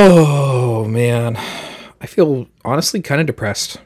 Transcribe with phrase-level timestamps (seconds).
[0.00, 1.36] Oh man,
[2.00, 3.78] I feel honestly kind of depressed.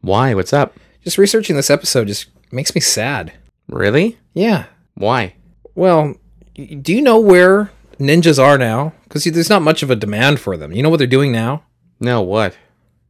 [0.00, 0.32] Why?
[0.32, 0.78] What's up?
[1.02, 3.32] Just researching this episode just makes me sad.
[3.68, 4.16] Really?
[4.32, 4.66] Yeah.
[4.94, 5.34] Why?
[5.74, 6.14] Well,
[6.54, 8.92] do you know where ninjas are now?
[9.02, 10.70] Because there's not much of a demand for them.
[10.70, 11.64] You know what they're doing now?
[11.98, 12.56] No, what?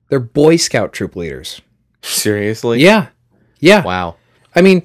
[0.09, 1.61] They're Boy Scout troop leaders.
[2.00, 2.80] Seriously?
[2.80, 3.09] Yeah.
[3.61, 3.84] Yeah.
[3.84, 4.16] Wow.
[4.54, 4.82] I mean,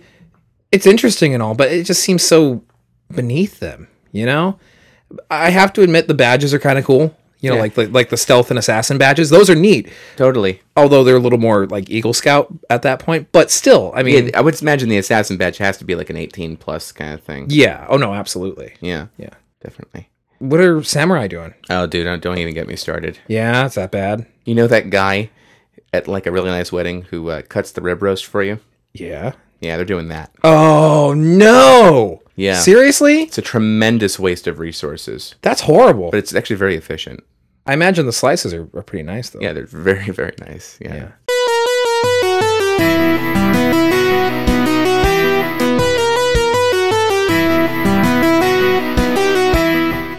[0.74, 2.66] it's interesting and all, but it just seems so
[3.16, 4.60] beneath them, you know?
[5.30, 7.16] I have to admit the badges are kind of cool.
[7.42, 7.62] You know, Yeah.
[7.62, 9.30] like the, like the stealth and assassin badges.
[9.30, 9.92] Those are neat.
[10.16, 10.62] Totally.
[10.78, 14.28] Although they're a little more like Eagle Scout at that point, but still, I mean,
[14.28, 17.14] Yeah, I would imagine the assassin badge has to be like an 18 plus kind
[17.14, 17.48] of thing.
[17.50, 17.86] yeah.
[17.90, 18.76] Oh no, absolutely.
[18.80, 19.32] Yeah, Yeah.
[19.64, 20.10] definitely.
[20.40, 21.54] What are samurai doing?
[21.70, 23.20] Oh, dude, don't, don't even get me started.
[23.28, 24.26] Yeah, it's that bad.
[24.46, 25.30] You know that guy
[25.94, 28.60] at like a really nice wedding who uh, cuts the rib roast for you?
[28.94, 29.34] Yeah.
[29.60, 30.32] Yeah, they're doing that.
[30.44, 32.22] Oh no.
[32.36, 32.56] Yeah.
[32.60, 33.24] Seriously?
[33.24, 36.10] It's a tremendous waste of resources, That's horrible.
[36.10, 37.24] but it's actually very efficient.
[37.72, 39.40] I imagine the slices are, are pretty nice though.
[39.40, 40.78] Yeah, they're very, very nice.
[40.82, 40.94] Yeah.
[40.94, 41.12] Yeah.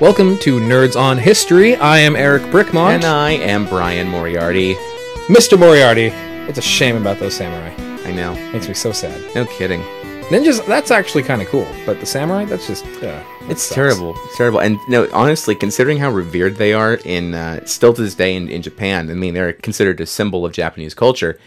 [0.01, 1.77] Welcome to Nerds on History.
[1.77, 2.95] I am Eric Brickmont.
[2.95, 4.75] And I am Bryan Moriarty.
[5.29, 5.59] Mr.
[5.59, 6.07] Moriarty.
[6.49, 7.75] It's a shame about those samurai.
[8.09, 8.33] I know.
[8.53, 9.21] Makes me so sad.
[9.35, 9.83] No kidding.
[10.33, 13.75] Ninjas, that's actually kind of cool, but the samurai, that's just uh, that It's sucks.
[13.75, 14.15] terrible.
[14.25, 14.61] It's terrible.
[14.61, 18.49] And no, honestly, considering how revered they are in uh, still to this day in,
[18.49, 21.39] in Japan, I mean, they're considered a symbol of Japanese culture,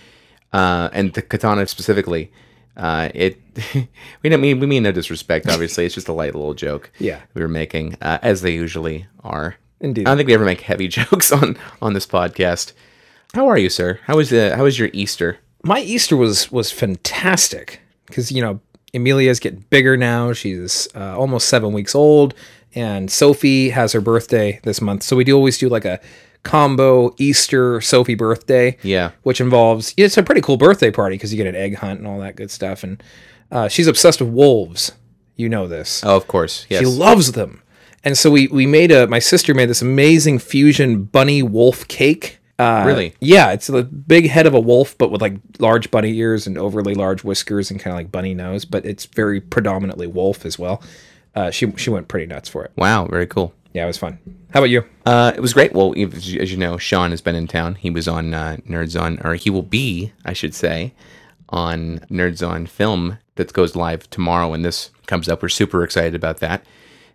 [0.54, 2.32] uh, and the katana specifically.
[2.78, 3.40] Uh, it
[4.22, 5.48] we don't mean we mean no disrespect.
[5.50, 6.92] Obviously, it's just a light little joke.
[7.00, 7.22] Yeah.
[7.34, 9.56] we were making uh, as they usually are.
[9.80, 10.06] Indeed.
[10.06, 12.74] I don't think we ever make heavy jokes on on this podcast.
[13.34, 14.00] How are you, sir?
[14.04, 15.38] How was uh, how was your Easter?
[15.64, 18.60] my Easter was was fantastic because you know
[18.96, 20.34] Amelia's getting bigger now.
[20.34, 22.34] She's uh, almost seven weeks old,
[22.74, 25.04] and Sophie has her birthday this month.
[25.04, 26.00] So we do always do like a
[26.44, 28.78] combo Easter Sophie birthday.
[28.84, 29.12] Yeah.
[29.24, 32.08] which involves it's a pretty cool birthday party because you get an egg hunt and
[32.08, 32.84] all that good stuff.
[32.84, 33.02] And
[33.52, 34.92] uh, she's obsessed with wolves.
[35.36, 36.04] You know this.
[36.06, 36.66] Oh, of course.
[36.70, 36.80] Yes.
[36.82, 37.62] She loves them.
[38.04, 42.38] And so we we made a my sister made this amazing fusion bunny wolf cake.
[42.58, 43.14] Uh, Really?
[43.20, 46.58] Yeah, it's the big head of a wolf, but with like large bunny ears and
[46.58, 48.64] overly large whiskers and kind of like bunny nose.
[48.66, 50.82] But it's very predominantly wolf as well.
[51.36, 52.72] Uh, she she went pretty nuts for it.
[52.78, 53.06] wow.
[53.08, 53.54] Very cool.
[53.74, 54.18] Yeah, it was fun.
[54.54, 54.86] How about you?
[55.06, 55.74] Uh, it was great.
[55.74, 57.76] Well, as you know, Sean has been in town.
[57.76, 60.94] He was on uh, Nerds on, or he will be, I should say,
[61.50, 65.42] on Nerds on Film that goes live tomorrow when this comes up.
[65.42, 66.64] We're super excited about that.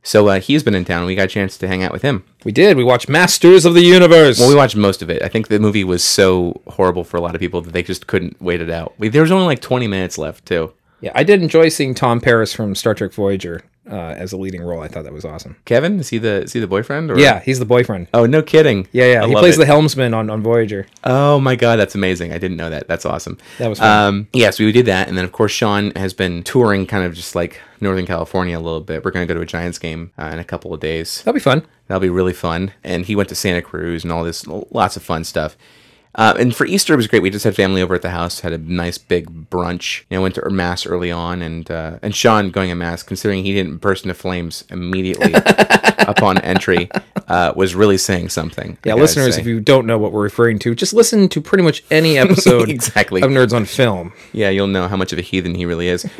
[0.02, 1.04] So uh, he's been in town.
[1.06, 2.24] We got a chance to hang out with him.
[2.44, 2.76] We did.
[2.76, 4.38] We watched Masters of the Universe.
[4.38, 5.22] Well, we watched most of it.
[5.22, 8.06] I think the movie was so horrible for a lot of people that they just
[8.06, 8.94] couldn't wait it out.
[8.98, 10.72] We, there was only like 20 minutes left, too.
[11.00, 14.62] yeah, I did enjoy seeing Tom Paris from Star Trek Voyager uh, as a leading
[14.62, 14.80] role.
[14.80, 15.56] I thought that was awesome.
[15.64, 17.10] Kevin, is he the is he the boyfriend?
[17.10, 17.18] Or?
[17.18, 18.08] Yeah, he's the boyfriend.
[18.14, 18.88] Oh, no kidding.
[18.92, 19.24] Yeah, yeah.
[19.24, 19.58] I he plays it.
[19.58, 20.86] the helmsman on, on Voyager.
[21.04, 22.32] Oh my god, that's amazing!
[22.32, 22.88] I didn't know that.
[22.88, 23.38] That's awesome.
[23.58, 24.08] That was fun.
[24.08, 27.04] Um, yeah, so we did that, and then of course Sean has been touring, kind
[27.04, 29.04] of just like Northern California a little bit.
[29.04, 31.18] We're going to go to a Giants game uh, in a couple of days.
[31.18, 31.66] That'll be fun.
[31.86, 32.72] That'll be really fun.
[32.84, 35.56] And he went to Santa Cruz and all this, lots of fun stuff.
[36.16, 37.22] Uh, and for Easter, it was great.
[37.22, 40.02] We just had family over at the house, had a nice big brunch.
[40.10, 43.44] You know, went to mass early on, and uh, and Sean going to mass, considering
[43.44, 45.32] he didn't burst into flames immediately
[45.98, 46.90] upon entry,
[47.28, 48.76] uh, was really saying something.
[48.84, 51.84] Yeah, listeners, if you don't know what we're referring to, just listen to pretty much
[51.92, 53.22] any episode Exactly.
[53.22, 54.12] of Nerds on Film.
[54.32, 56.04] yeah, you'll know how much of a heathen he really is.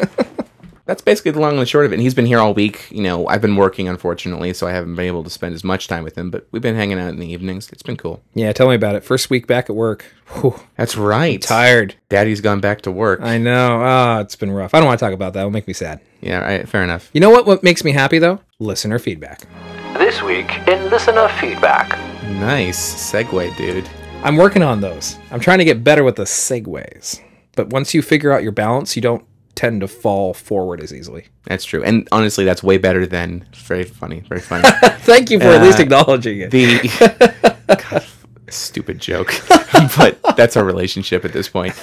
[0.91, 1.95] That's basically the long and the short of it.
[1.95, 2.91] And he's been here all week.
[2.91, 5.87] You know, I've been working, unfortunately, so I haven't been able to spend as much
[5.87, 6.33] time with him.
[6.33, 7.71] But we've been hanging out in the evenings.
[7.71, 8.21] It's been cool.
[8.35, 9.05] Yeah, tell me about it.
[9.05, 10.05] First week back at work.
[10.41, 11.41] Whew, That's right.
[11.41, 11.95] tired.
[12.09, 13.21] Daddy's gone back to work.
[13.23, 13.81] I know.
[13.81, 14.75] Ah, it's been rough.
[14.75, 15.39] I don't want to talk about that.
[15.43, 16.01] It'll make me sad.
[16.21, 17.09] yeah, right, fair enough.
[17.13, 17.47] You know what?
[17.47, 18.41] What makes me happy though?
[18.59, 19.43] Listener feedback.
[19.97, 21.91] This week in listener feedback.
[22.41, 23.89] Nice segue, dude.
[24.25, 25.19] I'm working on those.
[25.31, 27.21] I'm trying to get better with the segues.
[27.55, 29.25] But once you figure out your balance, you don't
[29.61, 31.27] tend to fall forward as easily.
[31.45, 31.83] That's true.
[31.85, 34.21] And honestly, that's way better than very funny.
[34.21, 34.65] Very funny.
[35.01, 36.51] Thank you for at least Uh, acknowledging it.
[36.51, 37.57] the
[37.91, 38.05] God,
[38.49, 39.35] stupid joke,
[39.99, 41.75] but that's our relationship at this point.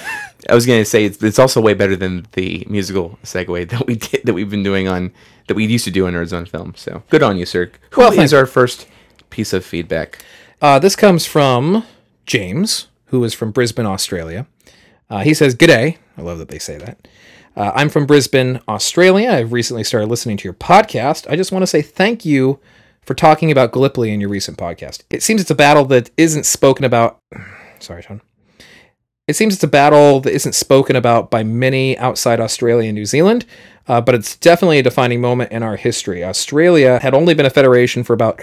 [0.50, 3.94] I was gonna say it's, it's also way better than the musical segue that we
[3.94, 5.12] did that we've been doing on
[5.46, 6.74] that we used to do on Nerds on Film.
[6.76, 7.70] So good on you, sir.
[7.90, 8.86] Who Well, is our first
[9.30, 10.18] piece of feedback?
[10.60, 11.84] Uh, this comes from
[12.26, 14.46] James, who is from Brisbane, Australia.
[15.08, 15.96] Uh, he says, G'day.
[16.18, 17.08] I love that they say that.
[17.58, 19.30] Uh, I'm from Brisbane, Australia.
[19.30, 21.28] I've recently started listening to your podcast.
[21.28, 22.60] I just want to say thank you
[23.02, 25.02] for talking about Gallipoli in your recent podcast.
[25.10, 27.18] It seems it's a battle that isn't spoken about.
[27.80, 28.20] Sorry, John.
[29.26, 33.06] It seems it's a battle that isn't spoken about by many outside Australia and New
[33.06, 33.44] Zealand,
[33.88, 36.22] uh, but it's definitely a defining moment in our history.
[36.22, 38.40] Australia had only been a federation for about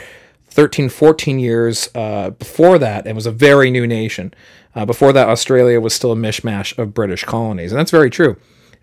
[0.47, 4.33] 13, 14 years uh, before that, and was a very new nation.
[4.75, 8.35] Uh, before that, Australia was still a mishmash of British colonies, and that's very true.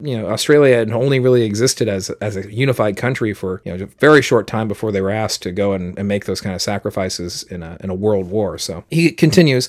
[0.03, 3.85] You know, Australia had only really existed as as a unified country for you know
[3.85, 6.55] a very short time before they were asked to go and, and make those kind
[6.55, 8.59] of sacrifices in a in a world war.
[8.59, 9.69] So he continues,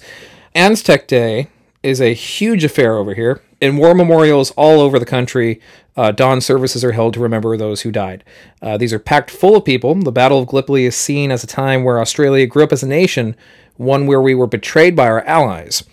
[0.56, 1.50] Anzac Day
[1.84, 3.42] is a huge affair over here.
[3.62, 5.62] In war memorials all over the country,
[5.96, 8.24] uh, dawn services are held to remember those who died.
[8.62, 9.94] Uh, these are packed full of people.
[9.96, 12.88] The Battle of Gallipoli is seen as a time where Australia grew up as a
[12.88, 13.36] nation,
[13.78, 15.84] one where we were betrayed by our allies.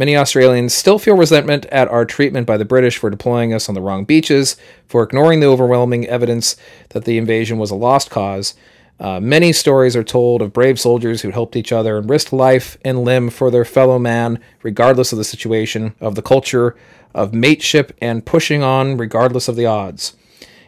[0.00, 3.74] Many Australians still feel resentment at our treatment by the British for deploying us on
[3.74, 4.56] the wrong beaches,
[4.86, 6.56] for ignoring the overwhelming evidence
[6.88, 8.54] that the invasion was a lost cause.
[8.98, 12.78] Uh, many stories are told of brave soldiers who helped each other and risked life
[12.82, 16.74] and limb for their fellow man, regardless of the situation, of the culture,
[17.14, 20.16] of mateship, and pushing on regardless of the odds.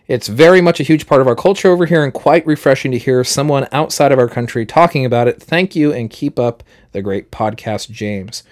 [0.08, 2.98] It's very much a huge part of our culture over here and quite refreshing to
[2.98, 5.42] hear someone outside of our country talking about it.
[5.42, 6.62] Thank you and keep up
[6.92, 8.42] the great podcast, James.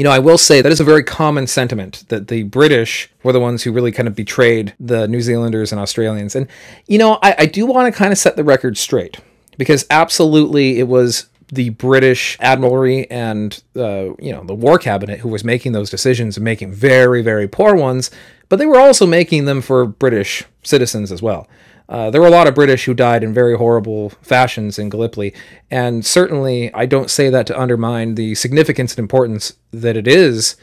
[0.00, 3.34] You know, I will say that is a very common sentiment that the British were
[3.34, 6.34] the ones who really kind of betrayed the New Zealanders and Australians.
[6.34, 6.48] And,
[6.86, 9.20] you know, I, I do want to kind of set the record straight
[9.58, 15.28] because absolutely it was the British Admiralty and uh, you know the War Cabinet who
[15.28, 18.10] was making those decisions and making very very poor ones,
[18.48, 21.46] but they were also making them for British citizens as well.
[21.90, 25.34] Uh, there were a lot of British who died in very horrible fashions in Gallipoli,
[25.72, 30.56] and certainly I don't say that to undermine the significance and importance that it is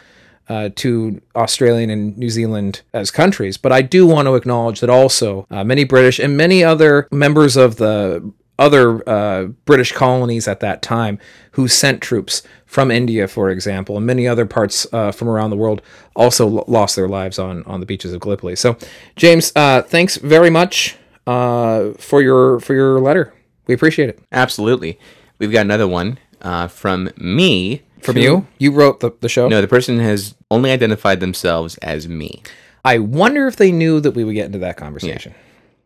[0.47, 3.57] uh, to Australian and New Zealand as countries.
[3.57, 7.57] But I do want to acknowledge that also uh, many British and many other members
[7.57, 11.19] of the other uh, British colonies at that time
[11.51, 15.57] who sent troops from India, for example, and many other parts uh, from around the
[15.57, 15.81] world
[16.15, 18.55] also lo- lost their lives on, on the beaches of Gallipoli.
[18.55, 18.77] So,
[19.15, 20.95] James, uh, thanks very much
[21.27, 23.33] uh, for your for your letter.
[23.67, 24.19] We appreciate it.
[24.31, 24.97] Absolutely.
[25.39, 27.83] We've got another one uh, from me.
[28.01, 29.47] From to- you, you wrote the, the show.
[29.47, 32.41] No, the person has only identified themselves as me.
[32.85, 35.35] I wonder if they knew that we would get into that conversation.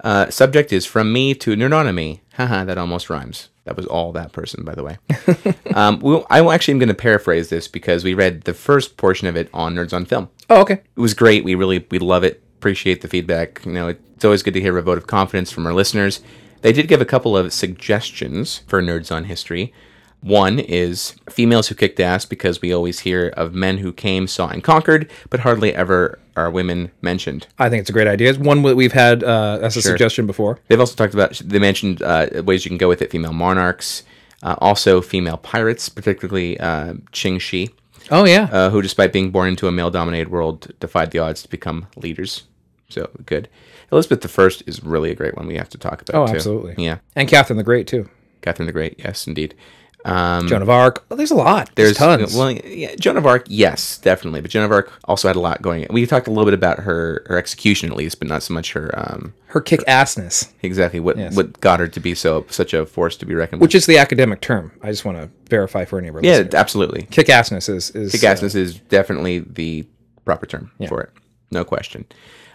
[0.03, 2.19] Uh, subject is from me to Nerdonomy.
[2.33, 3.49] Haha, that almost rhymes.
[3.65, 4.97] That was all that person, by the way.
[5.75, 9.27] um, we'll, I actually am going to paraphrase this because we read the first portion
[9.27, 10.29] of it on Nerds on Film.
[10.49, 10.81] Oh, okay.
[10.95, 11.43] It was great.
[11.43, 12.43] We really we love it.
[12.61, 13.65] Appreciate the feedback.
[13.65, 16.19] You know, it's always good to hear a vote of confidence from our listeners.
[16.61, 19.73] They did give a couple of suggestions for Nerds on History.
[20.19, 24.47] One is females who kicked ass because we always hear of men who came, saw,
[24.49, 27.47] and conquered, but hardly ever are women mentioned.
[27.57, 28.29] I think it's a great idea.
[28.29, 30.59] It's one that we've had uh, as a suggestion before.
[30.67, 34.03] They've also talked about, they mentioned uh, ways you can go with it female monarchs,
[34.43, 37.71] uh, also female pirates, particularly uh, Qing Shi,
[38.11, 38.49] Oh yeah.
[38.51, 41.87] uh, who, despite being born into a male dominated world, defied the odds to become
[41.95, 42.43] leaders.
[42.91, 43.49] So good.
[43.91, 46.15] Elizabeth I is really a great one we have to talk about.
[46.15, 46.35] Oh, too.
[46.35, 46.83] absolutely.
[46.83, 46.99] Yeah.
[47.15, 48.09] and Catherine the Great too.
[48.41, 48.95] Catherine the Great.
[48.99, 49.55] Yes, indeed.
[50.03, 51.05] Um, Joan of Arc.
[51.11, 51.69] Oh, there's a lot.
[51.75, 52.35] There's, tons.
[52.35, 54.41] Well, yeah, Joan of Arc, yes, definitely.
[54.41, 55.85] But Joan of Arc also had a lot going.
[55.85, 55.93] On.
[55.93, 58.73] We talked a little bit about her her execution, at least, but not so much
[58.73, 62.85] her um, Her kick assness, exactly what what got her to be so such a
[62.85, 63.67] force to be reckoned with.
[63.67, 64.71] which is the academic term.
[64.81, 66.21] I just want to verify for any of our.
[66.23, 66.55] Yeah, listeners.
[66.55, 67.03] absolutely.
[67.03, 69.85] Kick assness is is Kick-assness is definitely the
[70.25, 71.11] proper term for it,
[71.51, 72.05] no question.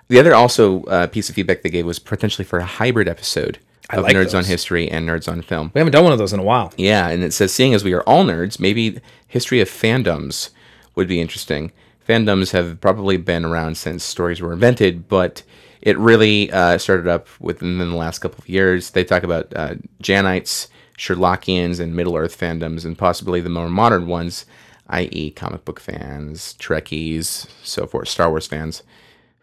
[0.08, 3.58] The other also uh, piece of feedback they gave was potentially for a hybrid episode
[3.90, 4.44] of like Nerds on.
[4.44, 5.70] History and Nerds on Film.
[5.74, 6.72] we haven't done one of those in a while.
[6.76, 10.50] Yeah, and it says, seeing as we are all nerds, maybe history of fandoms
[10.94, 11.72] would be interesting.
[12.08, 15.42] Fandoms have probably been around since stories were invented, but
[15.82, 18.90] it really uh, started up within the last couple of years.
[18.90, 24.06] They talk about uh, Janeites, Sherlockians, and Middle Earth fandoms, and possibly the more modern
[24.06, 24.46] ones,
[24.88, 28.82] i.e., comic book fans, Trekkies, so forth, Star Wars fans,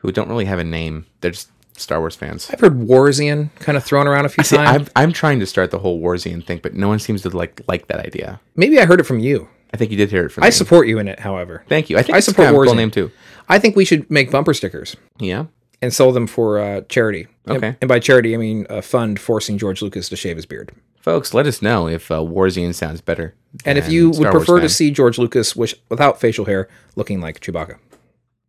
[0.04, 1.08] who don't really have a name.
[1.22, 2.52] They're just Star Wars fans.
[2.52, 4.90] I've heard Warsian kind of thrown around a few See, times.
[4.96, 7.62] I'm, I'm trying to start the whole Warsian thing, but no one seems to like
[7.68, 8.40] like that idea.
[8.56, 9.50] Maybe I heard it from you.
[9.74, 10.46] I think you did hear it from me.
[10.46, 10.52] I me.
[10.52, 11.64] support you in it, however.
[11.68, 11.98] Thank you.
[11.98, 12.78] I think I support kind of a cool Warzone.
[12.78, 13.10] name too.
[13.50, 15.46] I think we should make bumper stickers Yeah.
[15.82, 17.28] and sell them for uh, charity.
[17.48, 17.76] And- Okay.
[17.82, 20.72] And, by charity, I mean a fund forcing George Lucas to shave his beard.
[21.02, 23.34] Folks, let us know if uh, Warzine sounds better.
[23.66, 24.70] And if than you would Star Wars prefer to fan.
[24.70, 27.80] see George Lucas wish, without facial hair looking like Chewbacca.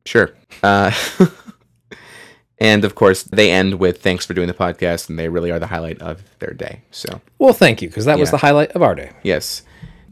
[0.07, 0.31] Sure.
[0.63, 0.93] Uh,
[2.59, 5.59] and of course, they end with thanks for doing the podcast, and they really are
[5.59, 6.83] the highlight of their day.
[6.91, 9.11] So, Well, thank you, because that was the highlight of our day.
[9.23, 9.63] yes.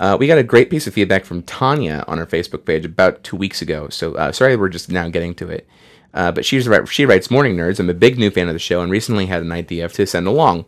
[0.01, 3.23] Uh, we got a great piece of feedback from Tanya on our Facebook page about
[3.23, 3.89] two weeks ago.
[3.89, 5.69] So, uh, sorry we're just now getting to it.
[6.13, 6.89] Uh, but she's right.
[6.89, 7.79] She writes, "Morning nerds.
[7.79, 10.27] I'm a big new fan of the show, and recently had an idea to send
[10.27, 10.65] along.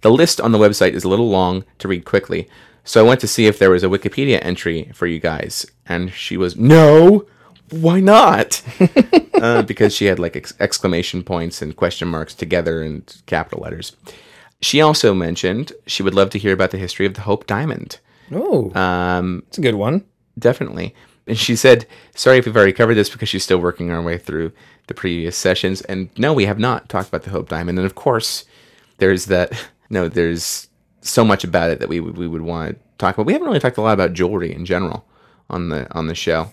[0.00, 2.48] The list on the website is a little long to read quickly,
[2.82, 5.66] so I went to see if there was a Wikipedia entry for you guys.
[5.86, 7.26] And she was, no,
[7.70, 8.62] why not?
[9.34, 13.96] uh, because she had like ex- exclamation points and question marks together in capital letters.
[14.60, 17.98] She also mentioned she would love to hear about the history of the Hope Diamond.
[18.32, 20.04] Oh, Um, it's a good one.
[20.38, 20.94] definitely.
[21.26, 24.16] And she said, sorry if we've already covered this because she's still working our way
[24.18, 24.50] through
[24.86, 25.82] the previous sessions.
[25.82, 27.78] And no, we have not talked about the Hope Diamond.
[27.78, 28.44] And of course,
[28.96, 29.52] there's that,
[29.90, 30.68] no, there's
[31.02, 33.26] so much about it that we, would- we would want to talk about.
[33.26, 35.06] We haven't really talked a lot about jewelry in general
[35.50, 36.50] on the, on the show.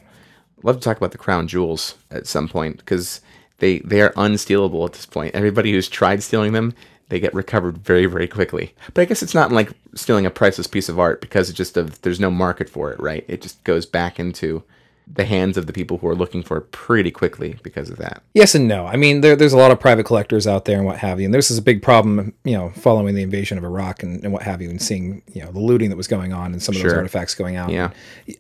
[0.65, 3.22] Love to talk about the crown jewels at some point because
[3.60, 5.36] they, they are unstealable at this point.
[5.36, 6.74] Everybody who's tried stealing them,
[7.10, 8.74] they get recovered very, very quickly.
[8.93, 11.77] But I guess it's not like stealing a priceless piece of art because it just
[11.77, 13.24] of there's no market for it, right?
[13.27, 14.63] It just goes back into
[15.07, 18.24] the hands of the people who are looking for it pretty quickly because of that.
[18.33, 18.88] Yes and no.
[18.88, 21.25] I mean, there, there's a lot of private collectors out there and what have you.
[21.25, 24.33] And this is a big problem, you know, following the invasion of Iraq and, and
[24.33, 26.75] what have you, and seeing, you know, the looting that was going on and some
[26.75, 27.69] of those artifacts going out.
[27.69, 27.91] Yeah.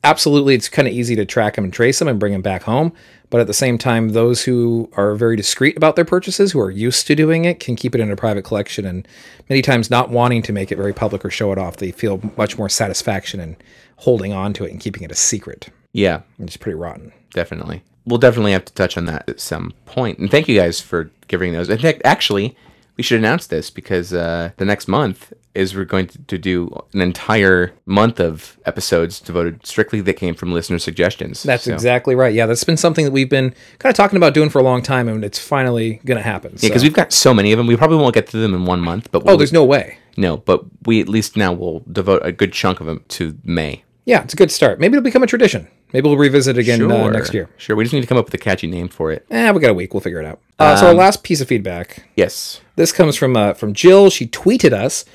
[0.03, 2.63] Absolutely, it's kind of easy to track them and trace them and bring them back
[2.63, 2.93] home.
[3.29, 6.71] But at the same time, those who are very discreet about their purchases, who are
[6.71, 8.85] used to doing it, can keep it in a private collection.
[8.85, 9.07] And
[9.49, 12.21] many times, not wanting to make it very public or show it off, they feel
[12.37, 13.57] much more satisfaction in
[13.97, 15.69] holding on to it and keeping it a secret.
[15.95, 17.13] Yeah, it's pretty rotten.
[17.33, 17.83] definitely.
[18.05, 20.19] We'll definitely have to touch on that at some point.
[20.19, 21.69] And thank you guys for giving those.
[21.69, 22.55] In fact, actually,
[22.97, 26.69] we should announce this because uh, the next month is we're going to, to do
[26.93, 31.41] an entire month of episodes devoted strictly that came from listener suggestions.
[31.43, 32.33] That's So- exactly right.
[32.33, 34.81] Yeah, that's been something that we've been kind of talking about doing for a long
[34.83, 36.51] time, and it's finally going to happen.
[36.59, 37.65] Yeah, because we've got so many of them.
[37.67, 39.97] We probably won't get to them in one month, but oh, we'll, there's no way.
[40.15, 40.37] no.
[40.37, 43.83] But we at least now will devote a good chunk of them to May.
[44.05, 44.79] Yeah, it's a good start.
[44.79, 45.67] Maybe it'll become a tradition.
[45.95, 47.49] Maybe we'll revisit it again uh, next year.
[47.55, 47.73] Sure.
[47.73, 49.25] We just need to come up with a catchy name for it.
[49.31, 49.93] Eh, we got a week.
[49.93, 50.41] We'll figure it out.
[50.59, 52.03] Uh, so our last piece of feedback.
[52.17, 52.59] Yes.
[52.75, 54.09] This comes from uh, from Jill.
[54.09, 55.05] She tweeted us.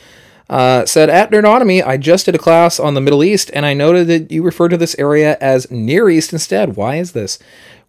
[0.49, 3.75] Uh, said at Nerdonomy, I just did a class on the Middle East, and I
[3.75, 6.77] noted that you refer to this area as Near East instead.
[6.77, 7.39] Why is this?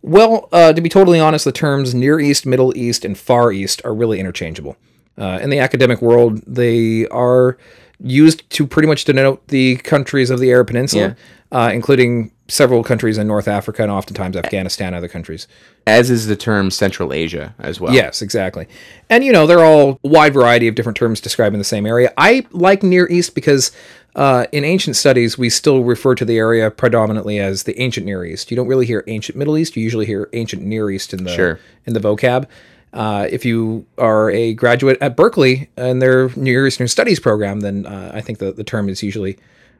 [0.02, 3.82] Well, uh, to be totally honest, the terms Near East, Middle East, and Far East
[3.86, 4.76] are really interchangeable.
[5.18, 7.58] Uh, in the academic world, they are
[8.03, 11.15] used to pretty much denote the countries of the Arab Peninsula,
[11.51, 15.48] uh, including several countries in North Africa and oftentimes Afghanistan other countries.
[15.88, 17.93] As is the term Central Asia as well.
[17.93, 18.67] Yes, exactly.
[19.10, 22.13] And you know, they're all a wide variety of different terms describing the same area.
[22.17, 23.72] I like Near East because
[24.15, 28.25] uh, in ancient studies, we still refer to the area predominantly as the ancient Near
[28.25, 28.51] East.
[28.51, 29.77] You don't really hear ancient Middle East.
[29.77, 31.60] You usually hear ancient Near East in the Sure.
[31.86, 32.48] in the vocab.
[32.94, 37.86] Uh, if you are a graduate at Berkeley and their Near Eastern Studies program, then
[37.86, 39.38] uh, I think the, the term is usually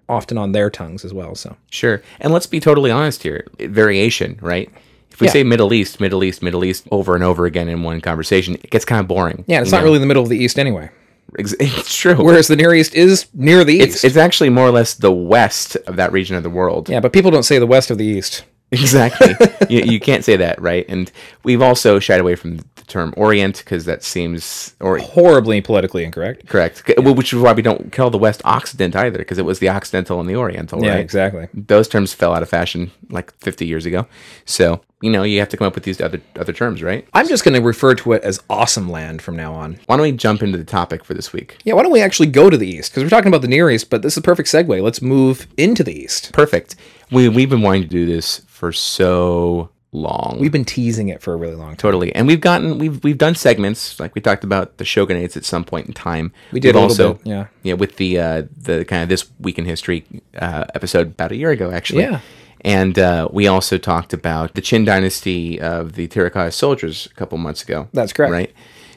[0.08, 1.36] often on their tongues as well.
[1.36, 2.02] So Sure.
[2.20, 3.48] And let's be totally honest here.
[3.60, 4.70] Variation, right?
[5.12, 5.34] If we Yeah.
[5.34, 8.70] say Middle East, Middle East, Middle East over and over again in one conversation, it
[8.70, 9.44] gets kind of boring.
[9.48, 9.84] yeah, it's not know?
[9.86, 10.90] really the middle of the East anyway.
[11.40, 12.16] It's true.
[12.16, 13.88] Whereas the Near East is near the East.
[13.88, 16.90] it's, it's actually more or less the west of that region of the world.
[16.90, 18.44] yeah, but people don't say the West of the East.
[18.74, 19.36] Exactly.
[19.70, 20.86] you, you can't say that, right?
[20.90, 21.10] And
[21.44, 22.60] we've also shied away from
[22.92, 26.48] term Orient because that seems or Horribly politically incorrect.
[26.48, 29.60] correct, well, which is why we don't call the West Occident either because it was
[29.60, 31.00] the Occidental and the Oriental, Yeah, right?
[31.00, 31.48] exactly.
[31.54, 34.06] Those terms fell out of fashion like 50 years ago.
[34.46, 37.08] So you know you have to come up with these other other terms, right?
[37.14, 39.80] I'm just going to refer to it as Awesome Land from now on.
[39.88, 41.58] Why don't we jump into the topic for this week?
[41.64, 42.92] Yeah, why don't we actually go to the East?
[42.92, 44.82] Because we're talking about the Near East, but this is a perfect segue.
[44.84, 46.32] Let's move into the East.
[46.34, 46.76] Perfect.
[47.12, 50.38] We we've been wanting to do this for so long.
[50.40, 51.78] We've been teasing it for a really long time.
[51.78, 55.44] Totally, and we've gotten we've we've done segments like we talked about the shogunates at
[55.46, 56.32] some point in time.
[56.52, 57.48] We did We've a little bit, yeah.
[57.64, 60.06] yeah, with the uh, the kind of this week in history
[60.38, 62.04] uh, episode about a year ago, actually.
[62.04, 62.22] Yeah.
[62.62, 67.38] and uh, we also talked about the Qin dynasty of the Terracotta soldiers a couple
[67.38, 67.88] months ago.
[67.92, 68.32] That's correct.
[68.32, 68.54] right?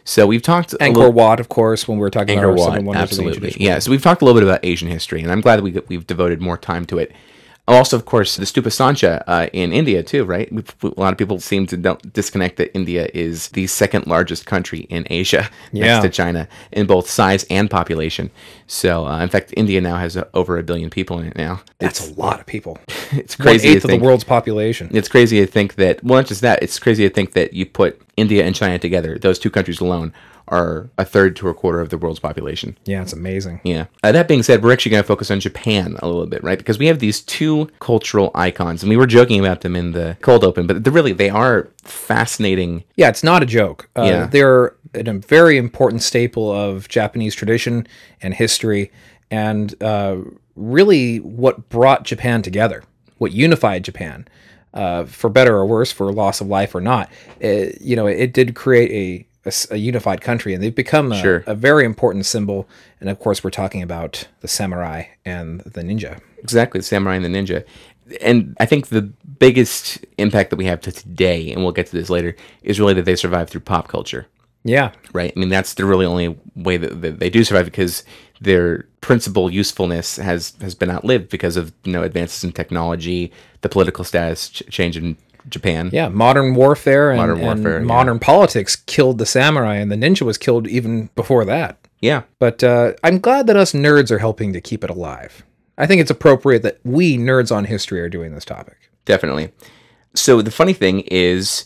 [0.06, 2.82] So we've talked Angkor little- Wat, of course, when we were talking Angkor about Wat,
[2.84, 3.56] wonders of the absolutely.
[3.64, 5.72] Yeah, so we've talked a little bit about Asian history, and I'm glad that we,
[5.88, 7.10] we've devoted more time to it.
[7.66, 10.50] Also, of course, the Stupa Sanchi uh, in India too, right?
[10.83, 14.80] a lot of people seem to don't disconnect that India is the second largest country
[14.90, 15.87] in Asia Yeah.
[16.00, 18.30] next to China in both size and population.
[18.66, 21.62] So, uh, in fact, India now has uh, over a billion people in it now.
[21.78, 22.78] That's a lot of people.
[23.12, 24.02] It's crazy to eighth of the think.
[24.02, 24.90] world's population.
[24.92, 26.02] It's crazy to think that.
[26.02, 26.62] Well, not just that.
[26.64, 30.12] It's crazy to think that you put India and China together; those two countries alone
[30.48, 32.76] are a third to a quarter of the world's population.
[32.84, 33.60] Yeah, it's amazing.
[33.64, 33.86] Yeah.
[34.02, 36.58] Uh, that being said, we're actually going to focus on Japan a little bit, right?
[36.58, 40.16] Because we have these two cultural icons, and we were joking about them in the
[40.20, 42.84] cold open, but they're really they are fascinating.
[42.96, 43.88] Yeah, it's not a joke.
[43.96, 44.26] Uh, Yeah.
[44.26, 47.86] They're a very important staple of Japanese tradition
[48.20, 48.92] and history,
[49.30, 50.16] and uh,
[50.56, 52.84] really what brought Japan together,
[53.18, 54.28] what unified Japan,
[54.74, 57.10] uh, for better or worse, for loss of life or not.
[57.40, 61.44] It, you know, it did create a, a unified country, and they've become a, Sure.
[61.46, 62.68] a very important symbol.
[63.00, 66.20] And of course, we're talking about the samurai and the ninja.
[66.38, 67.64] Exactly, the samurai and the ninja.
[68.20, 69.02] And I think the
[69.38, 72.94] biggest impact that we have to today, and we'll get to this later, is really
[72.94, 74.26] that they survived through pop culture.
[74.66, 74.92] Yeah.
[75.12, 75.32] right?
[75.34, 78.02] I mean, that's the really only way that, that they do survive because
[78.40, 83.68] their principal usefulness has has been outlived because of you know advances in technology, the
[83.68, 85.16] political status ch- change in
[85.48, 85.90] Japan.
[85.92, 87.84] Yeah, modern warfare and, Modern and warfare, yeah.
[87.84, 91.78] modern politics killed the samurai, and the ninja was killed even before that.
[92.00, 95.44] yeah, But uh, I'm glad that us nerds are helping to keep it alive.
[95.76, 98.76] I think it's appropriate that we nerds on history are doing this topic.
[99.04, 99.50] definitely.
[100.14, 101.64] So the funny thing is,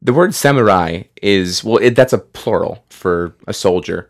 [0.00, 4.08] the word samurai is well, it, that's a plural for a soldier,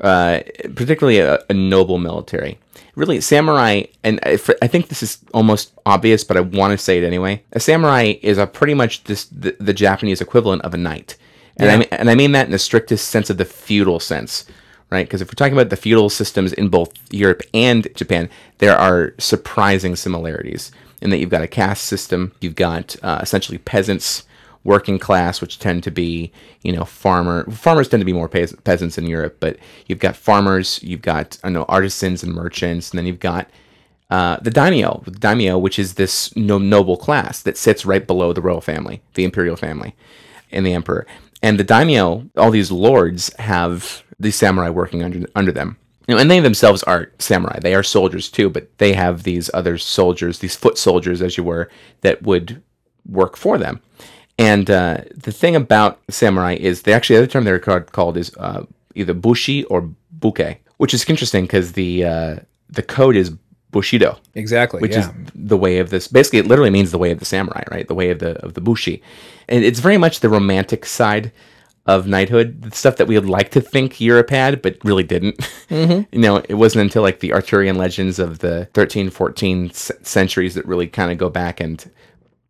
[0.00, 0.40] uh,
[0.76, 2.58] particularly a, a noble military.
[2.98, 6.98] Really, samurai, and I, I think this is almost obvious, but I want to say
[6.98, 7.44] it anyway.
[7.52, 11.16] A samurai is a pretty much this, the, the Japanese equivalent of a knight,
[11.58, 14.46] and I mean, and I mean that in the strictest sense of the feudal sense,
[14.90, 15.06] right?
[15.06, 18.28] Because if we're talking about the feudal systems in both Europe and Japan,
[18.58, 23.58] there are surprising similarities in that you've got a caste system, you've got uh, essentially
[23.58, 24.24] peasants
[24.68, 26.30] working class, which tend to be,
[26.62, 29.56] you know, farmer farmers tend to be more peas- peasants in Europe, but
[29.86, 33.48] you've got farmers, you've got I know artisans and merchants, and then you've got
[34.10, 38.34] uh, the daimyo, the daimyo, which is this no- noble class that sits right below
[38.34, 39.96] the royal family, the imperial family,
[40.52, 41.06] and the emperor.
[41.42, 45.78] And the daimyo, all these lords have the samurai working under under them.
[46.06, 47.58] You know, and they themselves are samurai.
[47.60, 51.44] They are soldiers too, but they have these other soldiers, these foot soldiers, as you
[51.44, 51.70] were,
[52.02, 52.62] that would
[53.06, 53.80] work for them.
[54.38, 58.16] And uh, the thing about samurai is they actually the other term they're called, called
[58.16, 58.64] is uh,
[58.94, 59.90] either bushi or
[60.20, 62.36] buke, which is interesting because the uh,
[62.70, 63.32] the code is
[63.70, 64.80] bushido, Exactly.
[64.80, 65.10] which yeah.
[65.10, 66.08] is the way of this.
[66.08, 67.86] Basically, it literally means the way of the samurai, right?
[67.88, 69.02] The way of the of the bushi,
[69.48, 71.32] and it's very much the romantic side
[71.86, 75.48] of knighthood, the stuff that we would like to think Europe had, but really didn't.
[75.70, 80.54] you know, it wasn't until like the Arthurian legends of the 13, 14 c- centuries
[80.54, 81.90] that really kind of go back and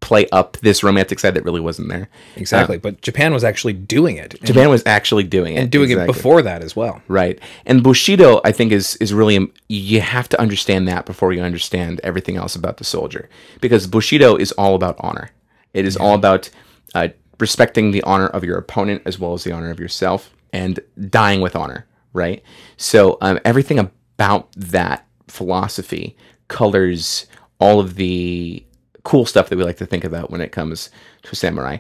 [0.00, 2.08] play up this romantic side that really wasn't there.
[2.36, 2.78] exactly.
[2.78, 6.42] but Japan was actually doing it Japan was actually doing it and doing it before
[6.42, 7.02] that as well.
[7.08, 7.38] Right.
[7.66, 12.00] And Bushido, I think, is is really you have to understand that before you understand
[12.02, 13.28] everything else about the soldier,
[13.60, 15.30] because Bushido is all about honor.
[15.74, 16.50] It is all about
[16.94, 17.08] uh,
[17.38, 20.80] respecting the honor of your opponent as well as the honor of yourself, and
[21.10, 21.86] dying with honor.
[22.12, 22.42] Right.
[22.76, 26.16] So um, everything about that philosophy
[26.48, 27.26] colors
[27.60, 28.64] all of the
[29.08, 30.90] cool stuff that we like to think about when it comes
[31.22, 31.78] to samurai.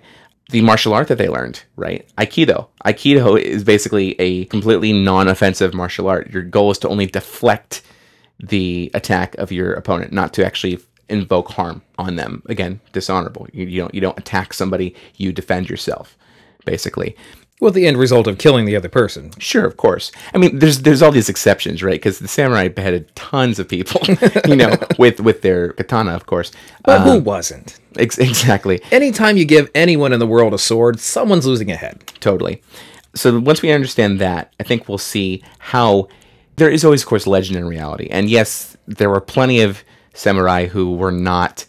[0.48, 2.08] The martial art that they learned, right?
[2.16, 2.68] Aikido.
[2.86, 6.30] Aikido is basically a completely non-offensive martial art.
[6.30, 7.82] Your goal is to only deflect
[8.40, 12.42] the attack of your opponent, not to actually invoke harm on them.
[12.46, 13.46] Again, dishonorable.
[13.52, 14.94] You, you don't you don't attack somebody.
[15.16, 16.16] You defend yourself,
[16.64, 17.14] basically.
[17.60, 19.32] With the end result of killing the other person.
[19.38, 20.12] Sure, of course.
[20.32, 21.94] I mean, there's there's all these exceptions, right?
[22.00, 24.00] Because the samurai beheaded tons of people,
[24.46, 26.52] you know, with with their katana, of course.
[26.84, 27.78] But Uh, who wasn't?
[27.96, 32.06] ex- exactly, Anytime you give anyone in the world a sword, someone's losing a head.
[32.20, 32.62] totally.
[33.16, 36.06] So once we understand that, I think we'll see how
[36.56, 38.06] there is always, of course, legend and reality.
[38.10, 39.82] And yes, there were plenty of
[40.14, 41.64] samurai who were not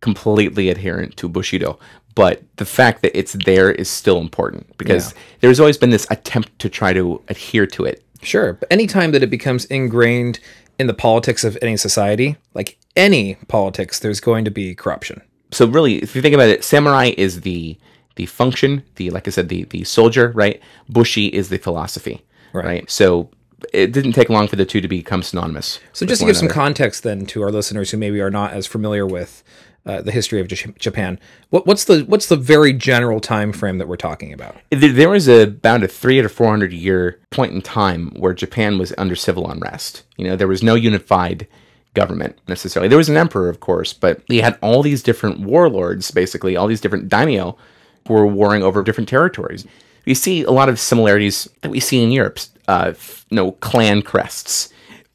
[0.00, 1.78] completely adherent to bushido.
[2.14, 6.56] But the fact that it's there is still important because there's always been this attempt
[6.60, 8.54] to try to adhere to it Sure.
[8.54, 10.40] But anytime that it becomes ingrained
[10.78, 15.20] in the politics of any society, like any politics, there's going to be corruption.
[15.50, 17.76] so really if you think about it samurai is the
[18.16, 22.22] the function the like i said the the soldier right bushi is the philosophy
[22.52, 22.88] Right.
[22.90, 23.28] so
[23.72, 26.48] it didn't take long for the two to become synonymous So just to give some
[26.48, 29.42] context then to our listeners who maybe are not as familiar with
[29.86, 31.18] uh, the history of Japan,
[31.50, 34.56] what, what's the what's the very general time frame that we're talking about?
[34.70, 38.78] there was a, about a three to four hundred year point in time where Japan
[38.78, 40.04] was under civil unrest.
[40.16, 41.46] You know, there was no unified
[41.94, 42.88] government necessarily.
[42.88, 46.66] There was an emperor, of course, but he had all these different warlords, basically all
[46.66, 47.56] these different daimyo,
[48.06, 49.66] who were warring over different territories.
[50.04, 52.38] We see a lot of similarities that we see in Europe.
[52.66, 52.94] Uh,
[53.30, 54.72] you know, clan crests.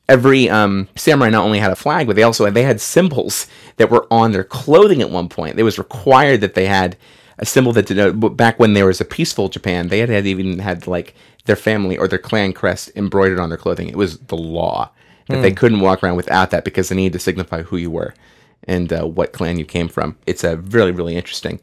[0.10, 3.48] Every um, samurai not only had a flag, but they also had, they had symbols
[3.78, 5.58] that were on their clothing at one point.
[5.58, 6.98] It was required that they had
[7.38, 10.60] a symbol that denoted back when there was a peaceful Japan, they had, had even
[10.60, 13.88] had like their family or their clan crest embroidered on their clothing.
[13.88, 14.92] It was the law
[15.30, 18.16] that they couldn't walk around without that because they needed to signify who you were
[18.64, 20.18] and uh, what clan you came from.
[20.26, 21.60] It's a uh, really really interesting.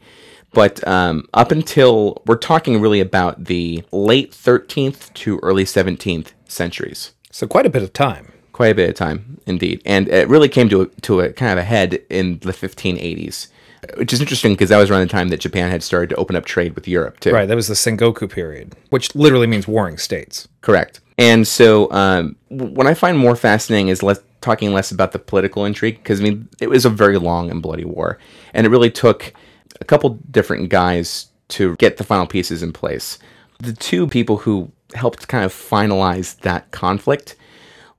[0.53, 7.11] But um, up until we're talking really about the late 13th to early 17th centuries
[7.31, 8.31] So quite a bit of time.
[8.57, 9.83] Quite a bit of time indeed.
[9.85, 13.47] And it really came to a, to a kind of a head in the 1580s
[13.95, 16.35] which is interesting because that was around the time that japan had started to open
[16.35, 17.31] up trade with europe too.
[17.31, 20.47] Right, that was the Sengoku period, which literally means warring states.
[20.61, 20.99] correct.
[21.19, 25.63] And so um, what i find more fascinating is less talking less about the political
[25.63, 28.17] intrigue because i mean it was a very long and bloody war.
[28.53, 29.33] And it really took
[29.79, 33.19] a couple different guys to get the final pieces in place.
[33.59, 37.35] The two people who helped kind of finalize that conflict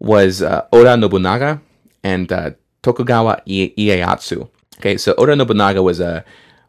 [0.00, 1.60] was uh, Oda Nobunaga
[2.02, 2.50] and uh,
[2.82, 4.48] Tokugawa Ie- Ieyasu.
[4.78, 6.24] Okay, so Oda Nobunaga was a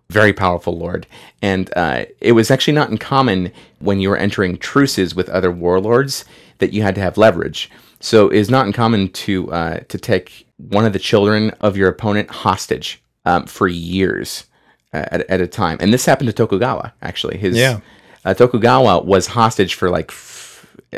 [0.09, 1.05] very powerful lord,
[1.41, 6.25] and uh, it was actually not uncommon when you were entering truces with other warlords
[6.57, 7.69] that you had to have leverage.
[7.99, 11.87] So it is not uncommon to uh, to take one of the children of your
[11.89, 14.45] opponent hostage um, for years
[14.93, 16.93] uh, at, at a time, and this happened to Tokugawa.
[17.03, 17.79] Actually, his Yeah.
[18.25, 20.09] uh, Tokugawa was hostage for like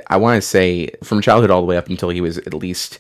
[0.07, 2.99] I want to say from childhood all the way up until he was at least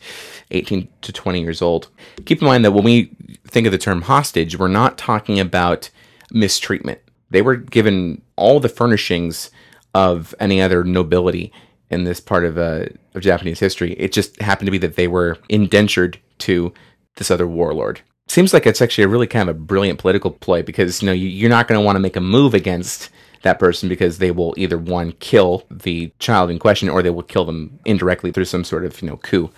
[0.51, 1.89] 18 to 20 years old.
[2.25, 3.15] Keep in mind that when we
[3.47, 5.89] think of the term hostage, we're not talking about
[6.31, 6.99] mistreatment.
[7.29, 9.51] They were given all the furnishings
[9.93, 11.51] of any other nobility
[11.89, 13.93] in this part of, uh, of Japanese history.
[13.93, 16.73] It just happened to be that they were indentured to
[17.17, 18.01] this other warlord.
[18.27, 21.11] Seems like it's actually a really kind of a brilliant political ploy because you know
[21.11, 23.09] you, you're not going to want to make a move against
[23.41, 27.23] that person because they will either one kill the child in question or they will
[27.23, 29.51] kill them indirectly through some sort of you know coup.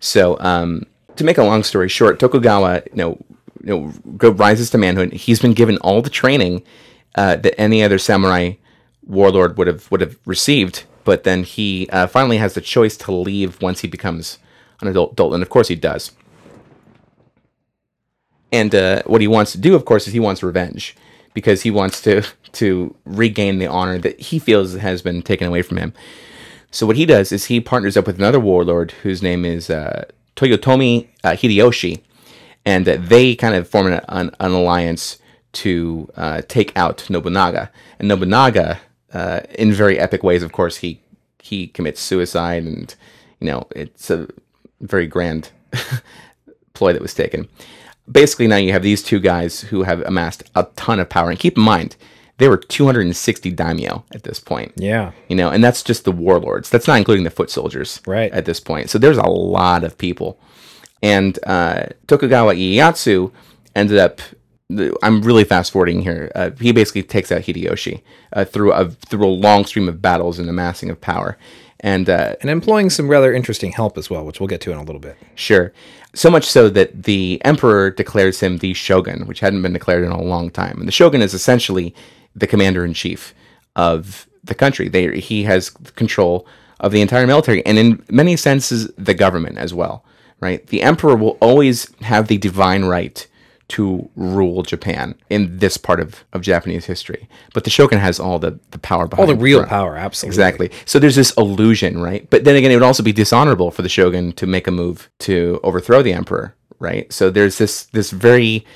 [0.00, 0.84] So um,
[1.16, 3.24] to make a long story short, Tokugawa you know
[3.64, 5.12] you know rises to manhood.
[5.12, 6.62] He's been given all the training
[7.14, 8.52] uh, that any other samurai
[9.06, 13.12] warlord would have would have received, but then he uh, finally has the choice to
[13.12, 14.38] leave once he becomes
[14.80, 16.12] an adult, adult, and of course he does.
[18.52, 20.94] And uh, what he wants to do, of course, is he wants revenge
[21.34, 22.22] because he wants to
[22.56, 25.92] to regain the honor that he feels has been taken away from him.
[26.70, 30.06] So what he does is he partners up with another warlord whose name is uh,
[30.36, 32.02] Toyotomi uh, Hideyoshi,
[32.64, 35.18] and uh, they kind of form an, an, an alliance
[35.52, 37.70] to uh, take out Nobunaga.
[37.98, 38.80] And Nobunaga,
[39.12, 41.00] uh, in very epic ways, of course, he
[41.42, 42.94] he commits suicide, and
[43.40, 44.28] you know it's a
[44.80, 45.50] very grand
[46.74, 47.48] ploy that was taken.
[48.10, 51.38] Basically, now you have these two guys who have amassed a ton of power, and
[51.38, 51.96] keep in mind
[52.38, 55.12] they were 260 daimyo at this point Yeah.
[55.28, 56.68] you know, and that's just the warlords.
[56.70, 58.30] That's not including the foot soldiers, Right.
[58.32, 60.38] At this point, so there's a lot of people,
[61.02, 63.30] and uh, Tokugawa Ieyasu
[63.74, 64.20] ended up.
[65.00, 66.32] I'm really fast forwarding here.
[66.34, 70.40] Uh, he basically takes out Hideyoshi uh, through a through a long stream of battles
[70.40, 71.38] and amassing of power,
[71.80, 74.78] and uh, And employing some rather interesting help as well, which we'll get to in
[74.78, 75.16] a little bit.
[75.36, 75.72] Sure.
[76.14, 80.10] So much so that the emperor declares him the shogun, which hadn't been declared in
[80.10, 80.78] a long time.
[80.80, 81.94] And the shogun is essentially
[82.36, 83.34] the commander in chief
[83.74, 84.88] of the country.
[84.88, 86.46] They, he has control
[86.78, 90.04] of the entire military and, in many senses, the government as well.
[90.38, 90.66] Right?
[90.66, 93.26] The emperor will always have the divine right
[93.68, 97.26] to rule Japan in this part of, of Japanese history.
[97.54, 100.34] But the shogun has all the, the power behind All the real power, absolutely.
[100.34, 100.70] Exactly.
[100.84, 102.28] So there's this illusion, right?
[102.28, 105.08] But then again, it would also be dishonorable for the shogun to make a move
[105.20, 107.10] to overthrow the emperor, right?
[107.10, 108.66] So there's this this very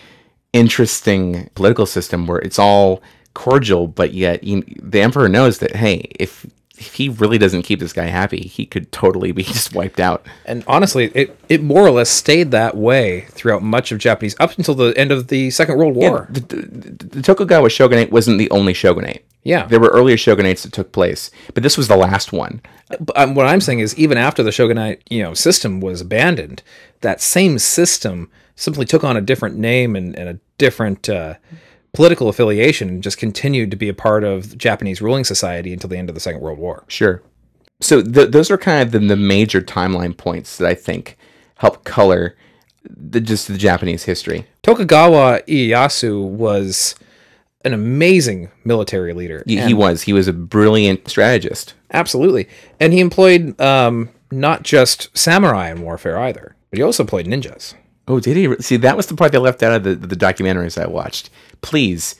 [0.55, 3.03] interesting political system where it's all
[3.35, 6.47] cordial, but yet you, the emperor knows that hey, if
[6.81, 10.25] if he really doesn't keep this guy happy, he could totally be just wiped out.
[10.47, 14.57] And honestly, it, it more or less stayed that way throughout much of Japanese up
[14.57, 16.27] until the end of the Second World War.
[16.31, 19.25] The, the, the Tokugawa shogunate wasn't the only shogunate.
[19.43, 19.67] Yeah.
[19.67, 22.61] There were earlier shogunates that took place, but this was the last one.
[22.99, 26.63] But um, what I'm saying is, even after the shogunate, you know, system was abandoned,
[27.01, 31.35] that same system simply took on a different name and, and a different uh,
[31.93, 35.97] political affiliation, and just continued to be a part of Japanese ruling society until the
[35.97, 36.85] end of the Second World War.
[36.89, 37.23] Sure.
[37.81, 41.17] So th- those are kind of the, the major timeline points that I think
[41.57, 42.37] help color
[42.89, 44.47] the, just the Japanese history.
[44.63, 46.95] Tokugawa Ieyasu was
[47.65, 49.43] an amazing military leader.
[49.47, 51.75] He, he was he was a brilliant strategist.
[51.93, 52.49] Absolutely.
[52.79, 57.75] And he employed um, not just samurai in warfare either, but he also employed ninjas.
[58.11, 58.55] Oh, did he?
[58.61, 61.31] See, that was the part they left out of the, the documentaries I watched.
[61.63, 62.17] Please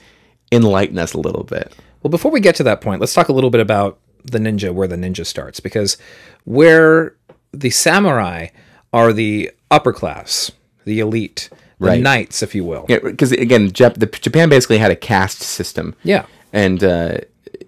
[0.51, 1.75] enlighten us a little bit.
[2.01, 4.73] Well, before we get to that point, let's talk a little bit about the ninja,
[4.73, 5.97] where the ninja starts, because
[6.45, 7.15] where
[7.51, 8.47] the samurai
[8.93, 10.51] are the upper class,
[10.85, 11.49] the elite,
[11.79, 12.01] the Right.
[12.01, 12.85] knights, if you will.
[12.87, 15.95] Yeah, because again, Jap- the, Japan basically had a caste system.
[16.03, 16.25] Yeah.
[16.53, 17.17] and uh,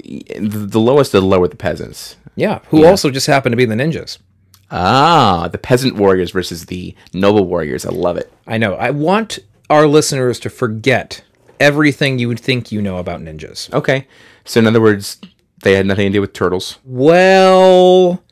[0.04, 2.16] the, the lowest of the lower the peasants.
[2.36, 2.60] Yeah.
[2.70, 4.18] Who also just happen to be the ninjas.
[4.76, 7.86] Ah, the peasant warriors versus the noble warriors.
[7.86, 8.34] I love it.
[8.48, 8.74] I know.
[8.74, 9.38] I want
[9.70, 11.24] our listeners to forget
[11.60, 13.72] everything you would think you know about ninjas.
[13.72, 14.08] Okay,
[14.46, 15.22] so in other words,
[15.62, 16.80] they had nothing to do with turtles.
[16.84, 18.24] Well,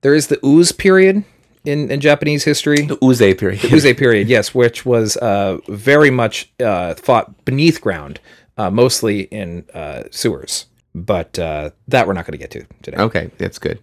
[0.00, 1.24] there is the Ooze period
[1.64, 2.82] in, in Japanese history.
[2.86, 3.60] The Ooze period.
[3.60, 8.18] The Ooze period, yes, which was uh, very much uh, fought beneath ground,
[8.58, 10.66] uh, mostly in uh, sewers.
[10.94, 12.96] But uh, that we're not going to get to today.
[12.96, 13.78] Okay, that's good.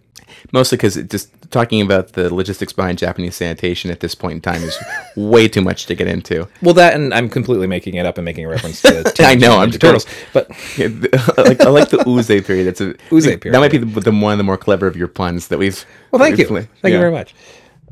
[0.52, 4.62] Mostly because just talking about the logistics behind Japanese sanitation at this point in time
[4.62, 4.78] is
[5.16, 6.48] way too much to get into.
[6.62, 9.12] Well, that and I'm completely making it up and making a reference to.
[9.20, 10.88] I know, I'm Ninja turtles, but Yeah,
[11.36, 12.64] I like, I like the Ooze period.
[12.64, 15.08] That's a Ooze That might be the, the one of the more clever of your
[15.08, 15.84] puns that we've.
[16.10, 17.34] well, thank you, thank you very much.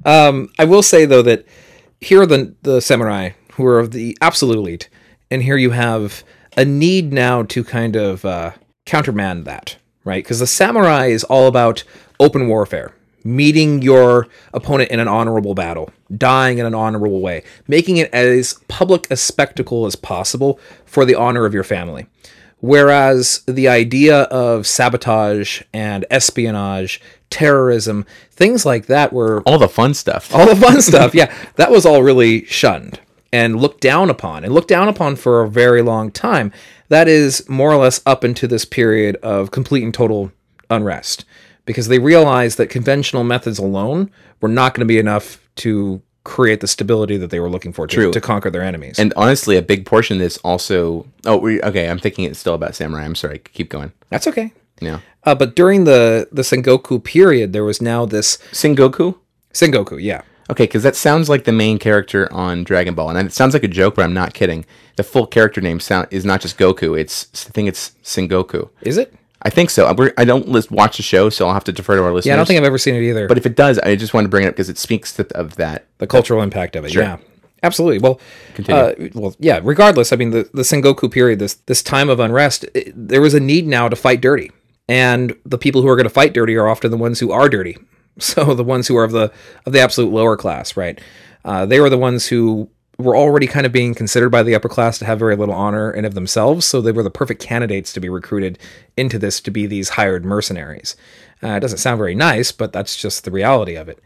[0.04, 1.46] Um, I will say though that
[2.00, 4.88] here are the the samurai who are of the absolute elite,
[5.30, 6.22] and here you have
[6.56, 8.52] a need now to kind of uh,
[8.84, 10.22] countermand that, right?
[10.22, 11.84] Because the samurai is all about
[12.20, 17.96] open warfare, meeting your opponent in an honorable battle, dying in an honorable way, making
[17.96, 22.06] it as public a spectacle as possible for the honor of your family.
[22.60, 29.94] Whereas the idea of sabotage and espionage, terrorism, things like that were All the fun
[29.94, 30.34] stuff.
[30.34, 31.14] all the fun stuff.
[31.14, 33.00] Yeah, that was all really shunned
[33.32, 36.52] and looked down upon, and looked down upon for a very long time.
[36.88, 40.32] That is more or less up into this period of complete and total
[40.70, 41.24] unrest,
[41.66, 46.60] because they realized that conventional methods alone were not going to be enough to create
[46.60, 48.12] the stability that they were looking for to, True.
[48.12, 48.98] to conquer their enemies.
[48.98, 51.06] And honestly, a big portion of this also.
[51.24, 51.88] Oh, we, okay.
[51.88, 53.04] I'm thinking it's still about samurai.
[53.04, 53.38] I'm sorry.
[53.38, 53.92] Keep going.
[54.08, 54.52] That's okay.
[54.80, 55.00] Yeah.
[55.24, 59.18] Uh, but during the the Sengoku period, there was now this Sengoku.
[59.52, 59.98] Sengoku.
[60.00, 63.52] Yeah, Okay, because that sounds like the main character on Dragon Ball, and it sounds
[63.52, 64.64] like a joke, but I'm not kidding.
[64.94, 66.98] The full character name sound is not just Goku.
[66.98, 68.70] It's I think it's Sengoku.
[68.82, 69.12] is it?
[69.42, 69.92] I think so.
[69.94, 72.26] We're, I don't list, watch the show, so I'll have to defer to our listeners.
[72.26, 73.28] Yeah, I don't think I've ever seen it either.
[73.28, 75.26] But if it does, I just want to bring it up because it speaks to,
[75.36, 75.86] of that.
[75.98, 76.94] the cultural impact of it.
[76.94, 77.18] Yeah,
[77.62, 77.98] absolutely.
[77.98, 78.20] Well,
[78.68, 79.60] uh, well, yeah.
[79.62, 83.34] Regardless, I mean, the the Sengoku period, this this time of unrest, it, there was
[83.34, 84.50] a need now to fight dirty,
[84.88, 87.48] and the people who are going to fight dirty are often the ones who are
[87.48, 87.76] dirty.
[88.18, 89.30] So the ones who are of the
[89.66, 90.98] of the absolute lower class, right?
[91.44, 94.68] Uh, they were the ones who were already kind of being considered by the upper
[94.68, 96.64] class to have very little honor and of themselves.
[96.64, 98.58] So they were the perfect candidates to be recruited
[98.96, 100.96] into this to be these hired mercenaries.
[101.42, 104.02] Uh, it doesn't sound very nice, but that's just the reality of it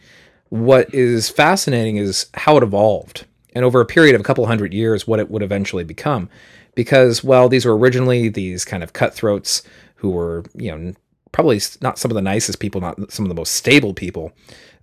[0.50, 3.24] what is fascinating is how it evolved
[3.54, 6.28] and over a period of a couple hundred years what it would eventually become
[6.74, 9.62] because while these were originally these kind of cutthroats
[9.96, 10.92] who were you know
[11.32, 14.32] probably not some of the nicest people not some of the most stable people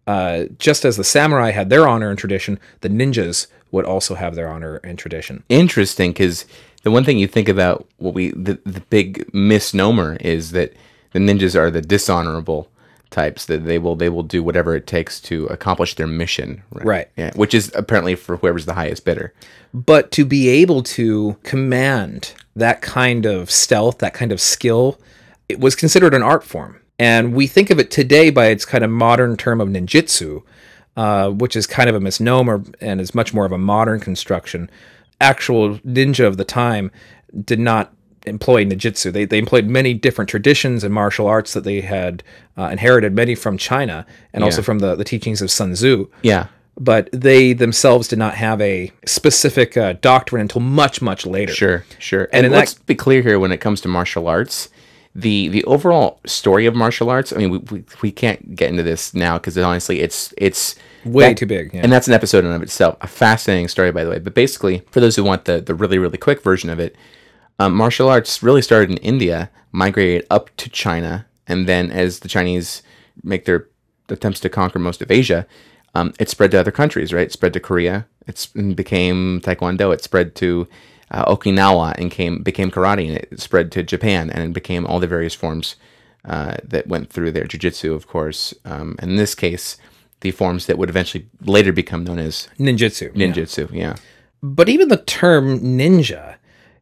[0.07, 4.35] uh, just as the samurai had their honor and tradition the ninjas would also have
[4.35, 6.45] their honor and tradition Interesting, because
[6.83, 10.73] the one thing you think about what we the, the big misnomer is that
[11.11, 12.69] the ninjas are the dishonorable
[13.09, 17.07] types that they will they will do whatever it takes to accomplish their mission Right.
[17.15, 19.33] yeah which is apparently for whoever's the highest bidder
[19.73, 24.99] but to be able to command that kind of stealth, that kind of skill,
[25.47, 26.81] it was considered an art form.
[26.99, 30.41] And we think of it today by its kind of modern term of ninjutsu,
[30.97, 34.69] uh, which is kind of a misnomer and is much more of a modern construction.
[35.21, 36.91] Actual ninja of the time
[37.45, 37.93] did not
[38.25, 39.13] employ ninjutsu.
[39.13, 42.23] They, they employed many different traditions and martial arts that they had
[42.57, 46.47] uh, inherited, many from China and also from the, the teachings of Sun Tzu yeah
[46.79, 51.51] but they themselves did not have a specific uh, doctrine until much, much later.
[51.51, 52.29] Sure, sure.
[52.31, 54.69] And And, let's that- be clear here when it comes to martial arts.
[55.19, 57.33] The the overall story of martial arts.
[57.33, 60.75] I mean, we, we, we can't get into this now because honestly, it's it's
[61.07, 61.81] Way too big, yeah.
[61.83, 62.97] and that's an episode in and of itself.
[63.01, 64.19] A fascinating story, by the way.
[64.19, 66.95] But basically, for those who want the the really really quick version of it,
[67.59, 72.27] um, martial arts really started in India, migrated up to China, and then as the
[72.27, 72.83] Chinese
[73.23, 73.67] make their
[74.09, 75.47] attempts to conquer most of Asia,
[75.95, 77.13] um, it spread to other countries.
[77.13, 78.05] Right, it spread to Korea.
[78.27, 79.93] It's and became Taekwondo.
[79.93, 80.67] It spread to
[81.11, 84.99] uh, Okinawa and came became karate, and it spread to Japan, and it became all
[84.99, 85.75] the various forms
[86.25, 87.45] uh, that went through there.
[87.45, 89.77] Jiu-jitsu, of course, um, and in this case,
[90.21, 93.11] the forms that would eventually later become known as Ninjutsu.
[93.71, 93.73] yeah.
[93.73, 93.95] Yeah.
[94.43, 96.35] But even the term ninja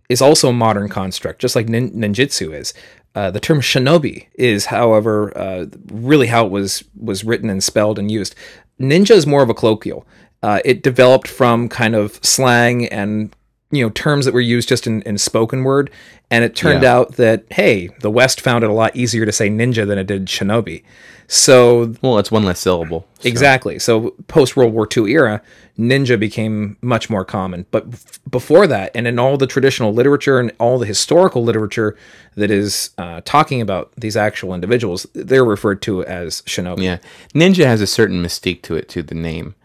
[0.10, 2.74] is also a modern construct, just like nin- ninjutsu is.
[3.16, 7.98] Uh, the term shinobi is, however, uh, really how it was was written and spelled
[7.98, 8.36] and used.
[8.80, 10.06] Ninja is more of a colloquial.
[10.44, 13.34] Uh, it developed from kind of slang and
[13.72, 15.90] you know terms that were used just in, in spoken word,
[16.32, 16.96] and it turned Yeah.
[16.96, 20.08] out that hey, the West found it a lot easier to say ninja than it
[20.08, 20.84] did shinobi.
[21.28, 23.08] So Well, it's one less syllable.
[23.20, 23.80] so- Exactly.
[23.80, 25.42] So post World War II era,
[25.78, 27.66] ninja became much more common.
[27.72, 27.86] But
[28.30, 31.98] before that, and in all the traditional literature and all the historical literature
[32.36, 36.84] that is uh, talking about these actual individuals, they're referred to as shinobi.
[36.84, 36.98] Yeah.
[37.34, 39.56] Ninja has a certain mystique to it, to the name.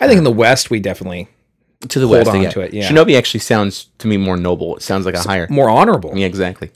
[0.00, 1.28] I think in the West we definitely
[1.88, 2.50] To the Hold west, on yeah.
[2.50, 2.90] to it, yeah.
[2.90, 4.76] Shinobi actually sounds to me more noble.
[4.76, 5.46] It sounds like a higher.
[5.48, 6.14] more honorable.
[6.14, 6.70] Yeah, exactly.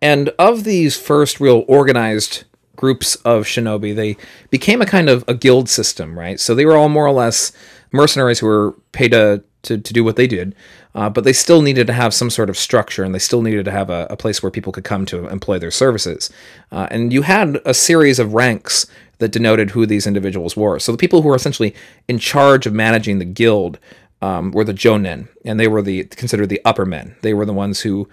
[0.00, 2.44] And of these first real organized
[2.76, 4.16] groups of shinobi, they
[4.50, 6.40] became a kind of a guild system, right?
[6.40, 7.52] So they were all more or less
[7.92, 10.54] mercenaries who were paid to, to, to do what they did,
[10.94, 13.64] uh, but they still needed to have some sort of structure and they still needed
[13.64, 16.30] to have a, a place where people could come to employ their services.
[16.72, 18.86] Uh, and you had a series of ranks
[19.18, 20.78] that denoted who these individuals were.
[20.78, 21.74] So the people who were essentially
[22.06, 23.78] in charge of managing the guild
[24.20, 27.16] um, were the jonin, and they were the considered the upper men.
[27.22, 28.08] They were the ones who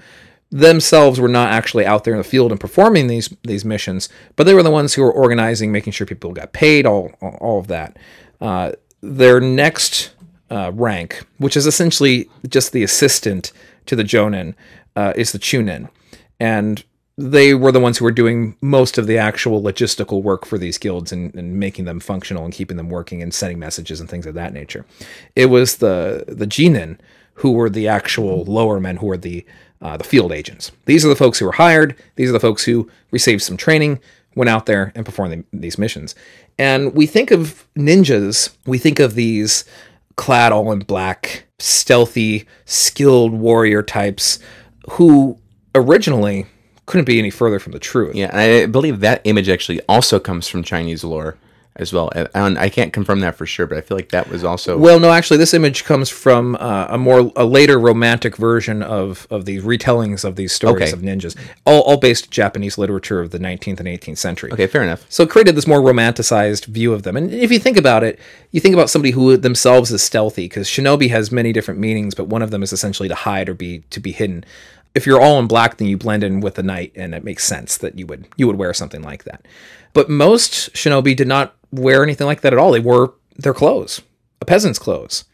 [0.51, 4.45] themselves were not actually out there in the field and performing these these missions, but
[4.45, 7.67] they were the ones who were organizing, making sure people got paid, all all of
[7.67, 7.97] that.
[8.39, 10.11] Uh, their next
[10.49, 13.51] uh, rank, which is essentially just the assistant
[13.85, 14.53] to the jonin,
[14.95, 15.89] uh, is the chunin,
[16.39, 16.83] and
[17.17, 20.77] they were the ones who were doing most of the actual logistical work for these
[20.77, 24.25] guilds and, and, making them functional and keeping them working and sending messages and things
[24.25, 24.85] of that nature.
[25.35, 26.99] It was the the Genin
[27.35, 29.45] who were the actual lower men who were the
[29.81, 30.71] uh, the field agents.
[30.85, 31.95] These are the folks who were hired.
[32.15, 33.99] These are the folks who received some training,
[34.35, 36.15] went out there and performed the, these missions.
[36.57, 38.55] And we think of ninjas.
[38.65, 39.65] We think of these
[40.15, 44.39] clad all in black, stealthy, skilled warrior types
[44.91, 45.37] who
[45.73, 46.47] originally
[46.85, 48.15] couldn't be any further from the truth.
[48.15, 51.35] Yeah, I believe that image actually also comes from Chinese lore
[51.77, 52.09] as well.
[52.33, 54.97] And I can't confirm that for sure, but I feel like that was also well.
[54.97, 59.43] No, actually, this image comes from uh, a more a later romantic version of of
[59.43, 60.91] these retellings of these stories Okay.
[60.93, 64.53] of ninjas, all, all based Japanese literature of the 19th and 18th century.
[64.53, 64.67] okay.
[64.67, 65.05] Fair enough.
[65.09, 67.17] So it created this more romanticized view of them.
[67.17, 68.19] And if you think about it,
[68.51, 72.27] you think about somebody who themselves is stealthy, because shinobi has many different meanings, but
[72.27, 74.45] one of them is essentially to hide or be to be hidden.
[74.95, 77.43] If you're all in black, then you blend in with the night, and it makes
[77.43, 79.45] sense that you would you would wear something like that.
[79.93, 82.71] But most shinobi did not wear anything like that at all.
[82.71, 84.01] They wore their clothes,
[84.41, 85.25] a peasant's clothes,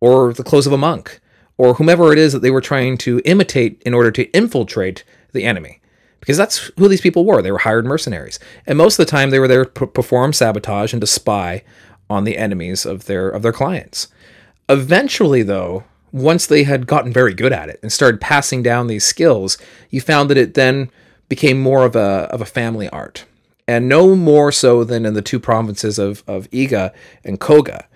[0.00, 1.20] or the clothes of a monk,
[1.56, 5.44] or whomever it is that they were trying to imitate in order to infiltrate the
[5.44, 5.80] enemy
[6.24, 7.42] because that's who these people were.
[7.42, 10.92] They were hired mercenaries, and most of the time they were there to perform sabotage
[10.92, 11.62] and to spy
[12.08, 14.08] on the enemies of their of their clients.
[14.68, 19.04] Eventually, though, once they had gotten very good at it and started passing down these
[19.04, 19.58] skills,
[19.90, 20.88] you found that it then
[21.28, 23.24] became more of a of a family art,
[23.66, 27.86] and no more so than in the two provinces of of Iga and Koga.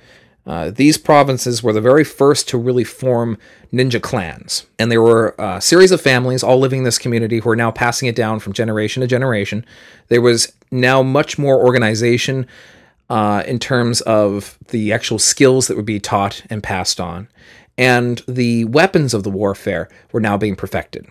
[0.45, 3.37] Uh, these provinces were the very first to really form
[3.71, 4.67] ninja clans.
[4.79, 7.71] And there were a series of families all living in this community who are now
[7.71, 9.63] passing it down from generation to generation.
[10.09, 12.47] There was now much more organization
[13.11, 17.29] uh, in terms of the actual skills that would be taught and passed on.
[17.79, 21.07] And the weapons of the warfare were now being perfected.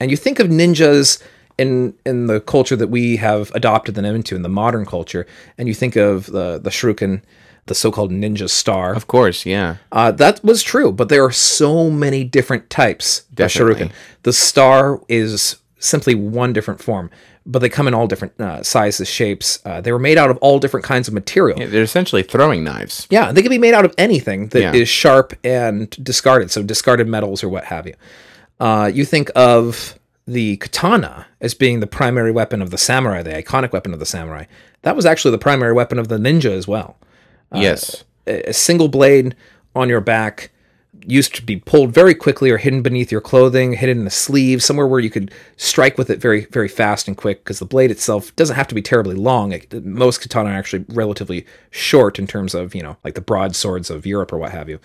[0.00, 1.22] And you think of ninjas
[1.58, 5.26] in in the culture that we have adopted them into in the modern culture,
[5.58, 7.22] and you think of the the shuriken,
[7.66, 8.94] the so-called ninja star.
[8.94, 9.76] Of course, yeah.
[9.92, 13.72] Uh, that was true, but there are so many different types Definitely.
[13.72, 13.92] of shuriken.
[14.22, 17.10] The star is simply one different form,
[17.44, 19.60] but they come in all different uh, sizes, shapes.
[19.64, 21.58] Uh, they were made out of all different kinds of material.
[21.58, 21.66] Yeah.
[21.66, 23.06] They're essentially throwing knives.
[23.10, 24.84] Yeah, they can be made out of anything that is Yeah.
[24.84, 27.94] sharp and discarded, so discarded metals or what have you.
[28.60, 33.32] Uh, you think of the katana as being the primary weapon of the samurai, the
[33.32, 34.44] iconic weapon of the samurai.
[34.82, 36.96] That was actually the primary weapon of the ninja as well
[37.60, 38.04] yes.
[38.26, 39.34] a a single blade
[39.74, 40.50] on your back
[41.06, 44.62] used to be pulled very quickly or hidden beneath your clothing, hidden in the sleeve,
[44.62, 47.44] somewhere where you could strike with it very, very fast and quick.
[47.44, 49.52] Because the blade itself doesn't have to be terribly long.
[49.52, 53.90] It, most katana are actually relatively short in terms of you know like the broadswords
[53.90, 54.78] of Europe or what have you.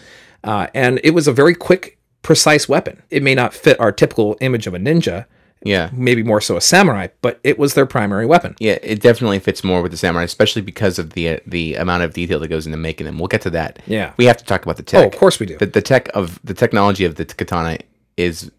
[0.44, 3.02] Uh, and it was a very quick, precise weapon.
[3.10, 5.26] It may not fit our typical image of a ninja,
[5.64, 5.90] Yeah.
[5.92, 8.56] maybe more so a samurai, but it was their primary weapon.
[8.60, 12.04] Yeah, it definitely fits more with the samurai, especially because of the uh, the amount
[12.04, 13.18] of detail that goes into making them.
[13.20, 13.80] We'll get to that.
[13.88, 14.14] Yeah.
[14.18, 15.04] we have to talk about the tech.
[15.04, 15.58] Oh, of course we do.
[15.58, 17.80] The, the tech of the technology of the katana
[18.18, 18.52] is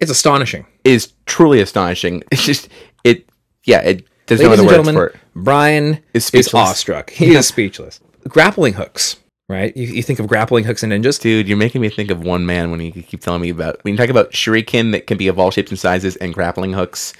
[0.00, 0.66] It's astonishing.
[0.84, 2.22] is truly astonishing.
[2.32, 2.68] It's just
[3.04, 3.28] it.
[3.64, 4.06] Yeah, it.
[4.26, 5.16] There's no Ladies other and gentlemen, for it.
[5.34, 7.10] Bryan Is is, awestruck.
[7.10, 8.00] He is speechless.
[8.28, 9.16] Grappling hooks,
[9.48, 9.76] right?
[9.76, 11.20] You, you think of grappling hooks and ninjas.
[11.20, 13.94] Dude, you're making me think of one man when you keep telling me about when
[13.94, 17.12] you talk about shuriken that can be of all shapes and sizes and grappling hooks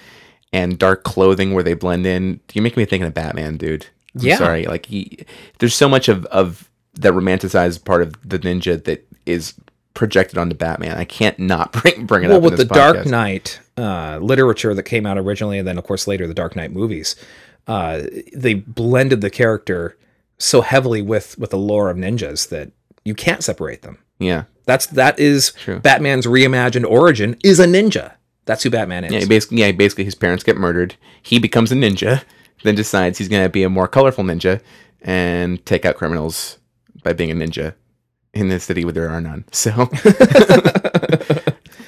[0.52, 2.40] and dark clothing where they blend in.
[2.52, 3.86] You're making me think of Batman, dude.
[4.14, 4.36] I'm Yeah.
[4.36, 4.64] sorry.
[4.66, 5.24] Like he,
[5.58, 9.54] there's so much of of that romanticized part of the ninja that is
[9.94, 10.96] projected onto Batman.
[10.96, 12.42] I can't not bring bring it Well, up.
[12.42, 13.06] Well, with the this Dark.
[13.06, 16.72] Knight uh, literature that came out originally, and then of course later the Dark Knight
[16.72, 17.14] movies,
[17.66, 18.02] uh,
[18.34, 19.96] they blended the character
[20.38, 22.70] so heavily with with the lore of ninjas that
[23.04, 23.98] you can't separate them.
[24.18, 24.44] Yeah.
[24.64, 25.80] That's that is True.
[25.80, 28.14] Batman's reimagined origin is a ninja.
[28.44, 29.12] That's who Batman is.
[29.12, 30.96] Yeah, basically, yeah, basically his parents get murdered.
[31.22, 32.22] He becomes a ninja,
[32.62, 34.60] then decides he's gonna be a more colorful ninja
[35.02, 36.58] and take out criminals
[37.02, 37.74] by being a ninja
[38.34, 39.44] in the city where there are none.
[39.52, 39.70] So,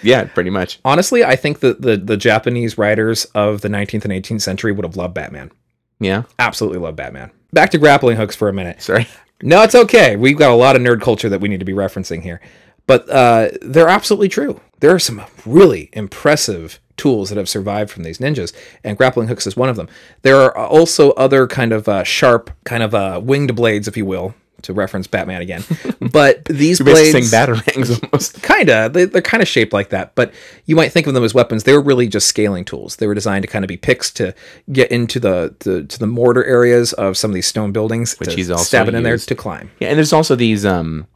[0.03, 0.80] yeah, pretty much.
[0.84, 4.84] Honestly, I think that the the Japanese writers of the 19th and 18th century would
[4.84, 5.51] have loved Batman.
[5.98, 7.30] Yeah, Absolutely love Batman.
[7.53, 8.82] Back to grappling hooks for a minute.
[8.82, 9.07] sorry.
[9.42, 10.16] No, it's okay.
[10.16, 12.40] We've got a lot of nerd culture that we need to be referencing here.
[12.86, 14.61] But uh, they're absolutely true.
[14.80, 18.53] There are some really impressive tools that have survived from these ninjas,
[18.84, 19.88] and grappling hooks is one of them.
[20.22, 24.05] There are also other kind of uh, sharp, kind of uh, winged blades, if you
[24.05, 25.64] will, to reference Batman again.
[26.12, 28.42] But these blades, batarangs almost.
[28.42, 30.32] kinda they, they're kind of shaped like that but
[30.64, 33.14] you might think of them as weapons they were really just scaling tools they were
[33.14, 34.34] designed to kind of be picks to
[34.72, 38.30] get into the, the to the mortar areas of some of these stone buildings which
[38.30, 41.06] to he's also stab it in there to climb Yeah, and there's also these um,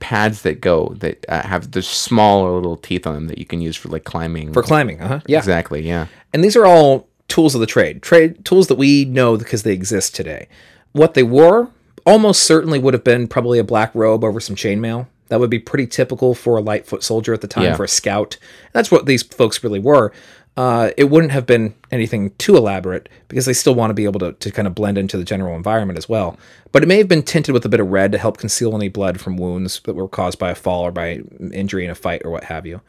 [0.00, 3.60] pads that go that uh, have the smaller little teeth on them that you can
[3.60, 4.52] use for like climbing.
[4.52, 6.06] for climbing uh-huh yeah exactly, yeah.
[6.32, 9.72] and these are all tools of the trade trade tools that we know because they
[9.72, 10.48] exist today
[10.92, 11.70] what they wore
[12.10, 15.58] almost certainly would have been probably a black robe over some chainmail that would be
[15.60, 17.76] pretty typical for a light foot soldier at the time Yeah.
[17.76, 18.36] for a scout
[18.72, 20.12] that's what these folks really were
[20.56, 24.18] uh, it wouldn't have been anything too elaborate because they still want to be able
[24.18, 26.36] to, to kind of blend into the general environment as well.
[26.72, 28.88] But it may have been tinted with a bit of red to help conceal any
[28.88, 32.22] blood from wounds that were caused by a fall or by injury in a fight
[32.24, 32.80] or what have you.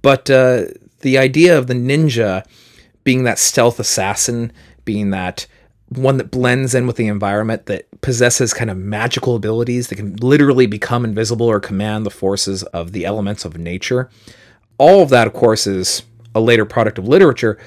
[0.00, 0.64] But uh,
[1.00, 2.44] the idea of the ninja
[3.04, 4.50] being that stealth assassin,
[4.86, 5.46] being that
[5.96, 10.16] one that blends in with the environment, that possesses kind of magical abilities that can
[10.16, 14.10] literally become invisible or command the forces of the elements of nature.
[14.78, 16.02] All of that, of course, is
[16.34, 17.58] a later product of literature,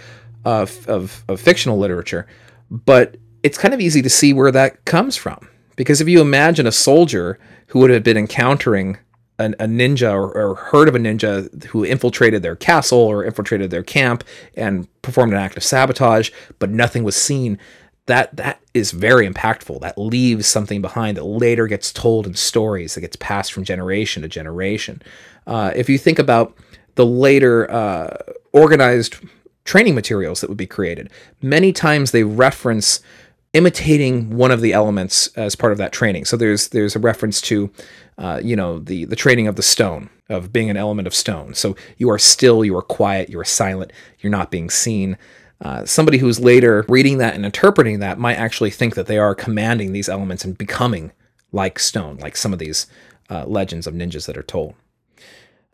[0.46, 2.28] uh, of, of fictional literature,
[2.70, 5.48] but it's kind of easy to see where that comes from.
[5.76, 8.98] Because if you imagine a soldier who would have been encountering
[9.38, 13.70] an, a ninja or, or heard of a ninja who infiltrated their castle or infiltrated
[13.70, 14.24] their camp
[14.56, 17.60] and performed an act of sabotage, but nothing was seen.
[18.08, 19.82] That that is very impactful.
[19.82, 24.22] That leaves something behind that later gets told in stories that gets passed from generation
[24.22, 25.02] to generation.
[25.48, 26.56] Uh, if you think about
[26.96, 28.18] the later uh,
[28.54, 29.16] organized
[29.64, 31.10] training materials that would be created,
[31.42, 33.00] many times they reference
[33.54, 36.26] imitating one of the elements as part of that training.
[36.26, 37.72] So there's there's a reference to,
[38.18, 41.54] uh, you know, the the training of the stone of being an element of stone.
[41.54, 45.18] So you are still, you are quiet, you are silent, you're not being seen.
[45.62, 49.34] Uh, somebody who's later reading that and interpreting that might actually think that they are
[49.34, 51.12] commanding these elements and becoming
[51.52, 52.88] like stone, like some of these
[53.30, 54.76] uh, legends of ninjas that are told.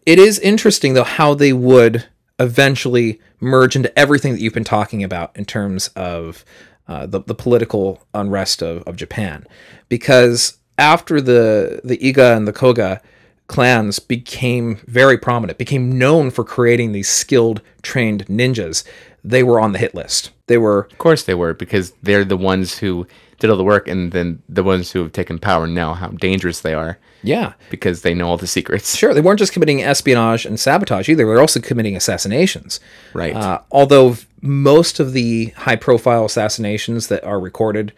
[0.05, 2.05] It is interesting though how they would
[2.39, 6.45] eventually merge into everything that you've been talking about in terms of
[6.88, 9.45] uh, the, the political unrest of, of Japan.
[9.89, 13.01] Because after the the Iga and the Koga
[13.47, 18.84] clans became very prominent, became known for creating these skilled, trained ninjas,
[19.24, 20.32] they were on the hit list.
[20.47, 23.07] They were Of course they were because they're the ones who
[23.39, 26.61] did all the work, and then the ones who have taken power know how dangerous
[26.61, 28.95] they are yeah, because they know all the secrets.
[28.95, 31.17] Sure, they weren't just committing espionage and sabotage either.
[31.17, 32.80] They were also committing assassinations.
[33.13, 33.36] Right.
[33.36, 37.93] Uh, although most of the high-profile assassinations that are recorded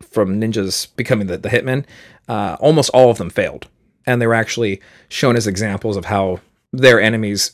[0.00, 1.84] from ninjas becoming the, the hitmen,
[2.28, 3.66] uh, almost all of them failed,
[4.04, 6.40] and they were actually shown as examples of how
[6.72, 7.52] their enemies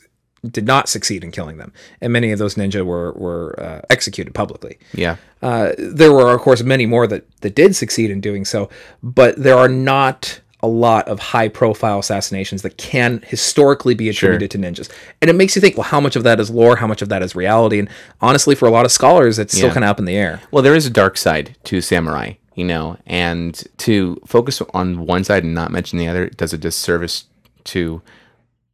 [0.50, 4.34] did not succeed in killing them, and many of those ninja were were uh, executed
[4.34, 4.78] publicly.
[4.92, 5.16] Yeah.
[5.40, 8.68] Uh, there were, of course, many more that, that did succeed in doing so,
[9.02, 14.48] but there are not a lot of high profile assassinations that can historically be attributed
[14.52, 14.88] to ninjas.
[15.20, 16.76] And it makes you think, well, how much of that is lore?
[16.76, 17.80] How much of that is reality?
[17.80, 17.88] And
[18.20, 19.74] honestly, for a lot of scholars, it's still Yeah.
[19.74, 20.40] kind of up in the air.
[20.52, 25.24] Well, there is a dark side to samurai, you know, and to focus on one
[25.24, 27.24] side and not mention the other does a disservice
[27.64, 28.00] to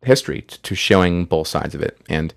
[0.02, 1.98] history, to showing both sides of it.
[2.08, 2.32] And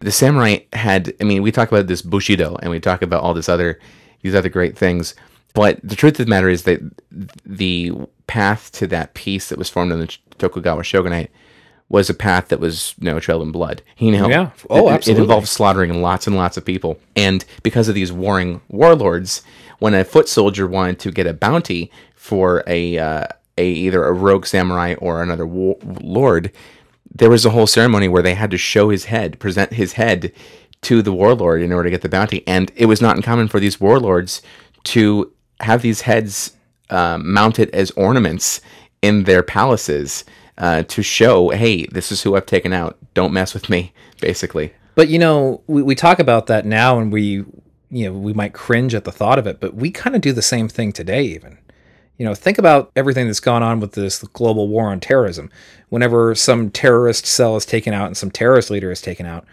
[0.00, 3.34] the samurai had, I mean, we talk about this bushido and we talk about all
[3.34, 3.78] this other,
[4.22, 5.14] these other great things.
[5.54, 6.80] But the truth of the matter is that
[7.44, 7.92] the
[8.26, 11.30] path to that peace that was formed in the Tokugawa shogunate
[11.88, 13.80] was a path that was no trail in blood.
[13.96, 14.50] You know, Yeah.
[14.68, 15.20] Oh, It- absolutely.
[15.20, 16.98] It involved slaughtering lots and lots of people.
[17.14, 19.42] And because of these warring warlords,
[19.78, 24.12] when a foot soldier wanted to get a bounty for a, uh, a either a
[24.12, 26.50] rogue samurai or another war- lord,
[27.18, 30.32] there was a whole ceremony where they had to show his head, present his head
[30.82, 32.46] to the warlord in order to get the bounty.
[32.46, 34.42] And it was not uncommon for these warlords
[34.84, 36.56] to have these heads
[36.90, 38.60] um, mounted as ornaments
[39.02, 40.24] in their palaces
[40.58, 42.98] uh, to show, hey, this is who I've taken out.
[43.14, 44.72] Don't mess with me, basically.
[44.94, 47.44] But you know, we, we talk about that now, and we,
[47.90, 50.32] you know, we might cringe at the thought of it, but we kind of do
[50.32, 51.58] the same thing today, even.
[52.18, 55.50] You know, think about everything that's gone on with this global war on terrorism.
[55.90, 59.44] Whenever some terrorist cell is taken out and some terrorist leader is taken out,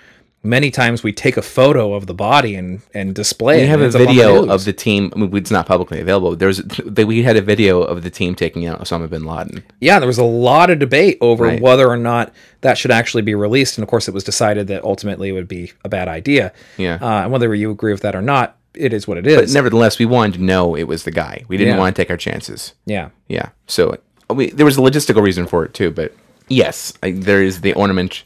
[0.45, 3.57] many times we take a photo of the body and and display.
[3.57, 5.11] We it, have a video of the team.
[5.15, 6.35] I mean, it's not publicly available.
[6.35, 9.63] There's they, we had a video of the team taking out Osama bin Laden.
[9.81, 11.61] yeah, there was a lot of debate over Right.
[11.61, 14.83] whether or not that should actually be released, and of course, it was decided that
[14.85, 16.53] ultimately it would be a bad idea.
[16.77, 16.97] Yeah.
[17.01, 19.35] uh, and whether you agree with that or not, it is what it is.
[19.37, 21.43] But nevertheless, we wanted to know it was the guy.
[21.47, 21.79] We didn't Yeah.
[21.79, 22.73] want to take our chances.
[22.85, 23.49] yeah, Yeah.
[23.67, 23.97] So
[24.29, 26.13] we, there was a logistical reason for it too, but
[26.49, 28.23] Yes, I, there is the ornament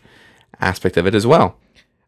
[0.60, 1.56] aspect of it as well.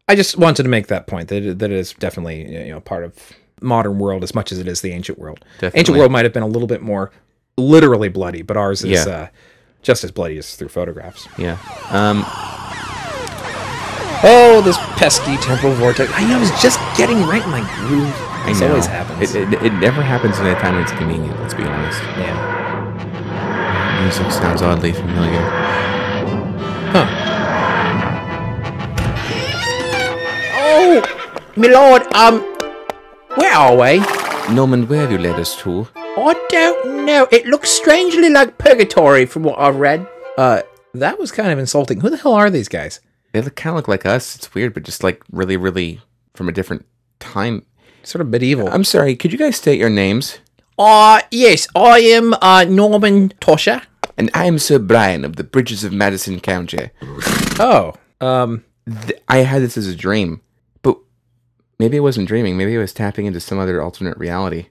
[0.08, 2.80] I just wanted to make that point that it, that it is definitely you know
[2.80, 3.14] part of
[3.60, 5.44] modern world as much as it is the ancient world.
[5.54, 5.78] Definitely.
[5.80, 7.12] Ancient world might have been a little bit more
[7.56, 9.12] literally bloody, but ours is Yeah.
[9.12, 9.26] uh,
[9.82, 11.28] just as bloody as through photographs.
[11.38, 11.58] Yeah.
[11.90, 12.24] Um,
[14.22, 16.12] Oh, this pesky temporal vortex!
[16.14, 18.29] I, know, I was just getting right in my groove.
[18.42, 18.68] I This know.
[18.68, 19.34] always happens.
[19.34, 21.38] It, it, it never happens in a time when it's convenient.
[21.40, 22.02] Let's be honest.
[22.18, 22.58] yeah.
[24.02, 25.40] Music sounds oddly familiar.
[26.92, 27.06] Huh.
[30.62, 31.02] Oh,
[31.56, 32.02] my lord.
[32.14, 32.40] Um,
[33.36, 34.54] where are we?
[34.54, 35.86] Norman, where have you led us to?
[35.94, 37.28] I don't know.
[37.30, 40.06] It looks strangely like purgatory from what I've read.
[40.36, 40.62] Uh,
[40.94, 42.00] that was kind of insulting.
[42.00, 43.00] Who the hell are these guys?
[43.32, 44.34] They look kind of look like us.
[44.34, 46.00] It's weird, but just like really, really
[46.34, 46.84] from a different
[47.20, 47.64] time.
[48.02, 48.68] Sort of medieval.
[48.68, 49.14] I'm sorry.
[49.16, 50.38] Could you guys state your names?
[50.78, 53.82] Uh, yes, I am uh, Norman Tosha.
[54.16, 56.90] And I am Sir Brian of the Bridges of Madison County.
[57.58, 58.64] Oh, um,
[59.06, 60.40] Th- I had this as a dream,
[60.82, 60.96] but
[61.78, 62.56] maybe I wasn't dreaming.
[62.56, 64.66] Maybe I was tapping into some other alternate reality.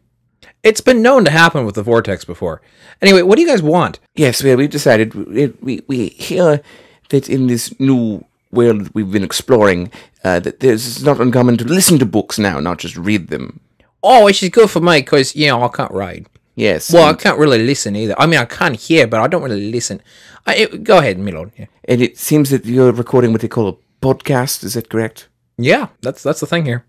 [0.64, 2.62] it's been known to happen with the vortex before.
[3.02, 4.00] Anyway, what do you guys want?
[4.16, 6.62] Yes, well, we've decided we, we, we hear
[7.10, 9.92] that in this new world we've been exploring,
[10.24, 13.60] uh, that there's it's not uncommon to listen to books now, not just read them.
[14.02, 16.28] Oh, which is good for me because you know I can't read.
[16.56, 16.92] Yes.
[16.92, 18.16] Well, I can't really listen either.
[18.18, 20.02] I mean, I can't hear, but I don't really listen.
[20.46, 21.54] I, it, go ahead, Milord.
[21.58, 21.68] Yeah.
[21.86, 24.64] and it seems that you're recording what they call a podcast.
[24.64, 25.28] Is that correct?
[25.58, 26.86] yeah, that's that's the thing here.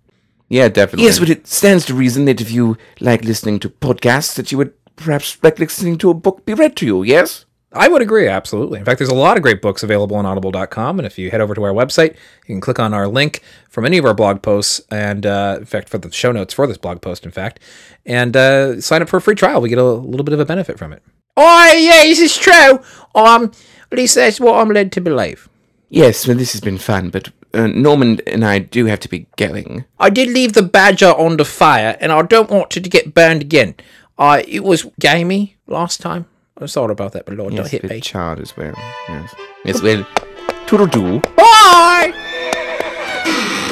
[0.49, 1.05] Yeah, definitely.
[1.05, 4.59] Yes, but it stands to reason that if you like listening to podcasts, that you
[4.59, 7.03] would perhaps like listening to a book be read to you.
[7.05, 7.45] Yes.
[7.73, 8.81] I would agree, absolutely.
[8.81, 10.99] In fact, there's a lot of great books available on audible.com.
[10.99, 12.11] And if you head over to our website,
[12.47, 14.81] you can click on our link from any of our blog posts.
[14.91, 17.61] And uh, in fact, for the show notes for this blog post, in fact,
[18.05, 19.61] and uh, sign up for a free trial.
[19.61, 21.03] We get a little bit of a benefit from it.
[21.37, 22.81] Oh, yeah, this is true.
[23.15, 23.53] Um,
[23.93, 25.49] at least that's what I'm led to believe.
[25.89, 29.27] Yes, well, this has been fun, but uh, Norman and I do have to be
[29.37, 29.85] going.
[29.99, 33.15] I did leave the badger on the fire, and I don't want it to get
[33.15, 33.75] burned again.
[34.19, 36.27] Uh, it was gamey last time.
[36.61, 38.01] I'm sorry about that, but Lord, don't hit me.
[38.01, 38.75] child as well.
[39.09, 39.35] Yes.
[39.65, 40.07] Yes, well,
[40.67, 41.21] toodle doo.
[41.37, 42.13] Bye!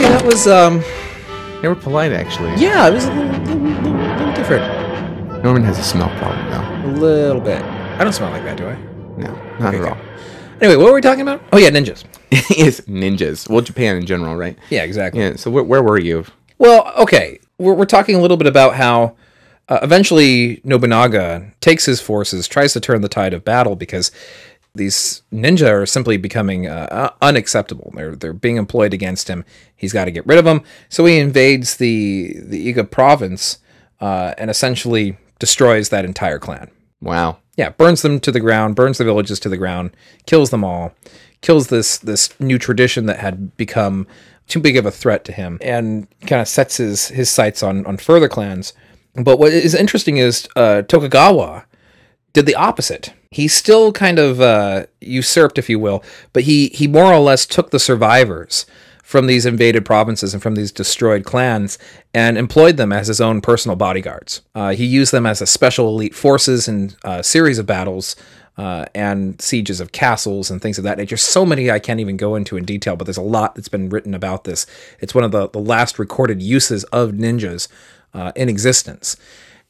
[0.00, 0.80] Yeah, that was, um,
[1.60, 2.54] They were polite, actually.
[2.56, 5.42] yeah, it was a little, little, little, little different.
[5.44, 6.88] Norman has a smell problem, though.
[6.88, 7.62] A little bit.
[7.62, 8.74] I don't smell like that, do I?
[9.18, 9.90] No, not at Okay.
[9.90, 9.98] all.
[10.60, 11.42] Anyway, what were we talking about?
[11.52, 12.04] Oh, yeah, ninjas.
[12.56, 13.48] yes, ninjas.
[13.48, 14.56] Well, Japan in general, right?
[14.70, 15.20] Yeah, exactly.
[15.20, 15.36] Yeah.
[15.36, 16.24] So where, where were you?
[16.58, 17.38] Well, okay.
[17.58, 19.14] We're, we're talking a little bit about how
[19.68, 24.10] uh, eventually Nobunaga takes his forces, tries to turn the tide of battle because
[24.74, 27.92] these ninja are simply becoming uh, uh, unacceptable.
[27.94, 29.44] They're they're being employed against him.
[29.76, 30.62] He's got to get rid of them.
[30.88, 33.58] So he invades the the Iga province
[34.00, 36.70] uh, and essentially destroys that entire clan.
[37.00, 37.38] Wow.
[37.56, 39.90] Yeah, burns them to the ground, burns the villages to the ground,
[40.26, 40.94] kills them all,
[41.40, 44.06] kills this this new tradition that had become
[44.46, 47.84] too big of a threat to him, and kind of sets his his sights on
[47.86, 48.72] on further clans.
[49.14, 51.64] But what is interesting is uh, Tokugawa
[52.32, 53.12] did the opposite.
[53.30, 56.02] He still kind of uh, usurped, if you will,
[56.32, 58.64] but he he more or less took the survivors
[59.02, 61.78] from these invaded provinces and from these destroyed clans
[62.12, 64.42] and employed them as his own personal bodyguards.
[64.54, 68.16] Uh, he used them as a special elite forces in a series of battles
[68.58, 71.16] uh, and sieges of castles and things of that nature.
[71.16, 73.88] So many I can't even go into in detail, but there's a lot that's been
[73.88, 74.66] written about this.
[75.00, 77.68] It's one of the, the last recorded uses of ninjas
[78.14, 79.16] uh, in existence.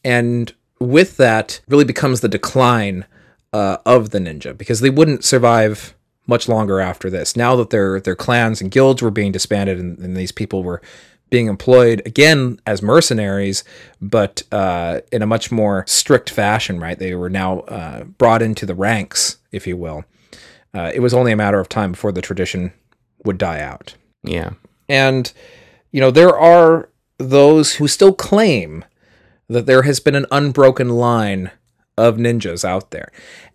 [0.05, 3.05] And with that, really becomes the decline
[3.53, 5.95] uh, of the ninja because they wouldn't survive
[6.27, 7.37] much longer after this.
[7.37, 10.83] Now that their their clans and guilds were being disbanded and, and these people were
[11.31, 13.65] being employed again as mercenaries,
[14.01, 16.99] but uh, in a much more strict fashion, right?
[16.99, 20.05] They were now uh, brought into the ranks, if you will.
[20.75, 22.73] Uh, it was only a matter of time before the tradition
[23.25, 23.95] would die out.
[24.23, 24.51] Yeah.
[24.89, 25.31] And,
[25.93, 26.89] you know, there are
[27.19, 28.85] those who still claim
[29.49, 31.51] that there has been an unbroken line
[31.97, 33.11] of ninjas out there.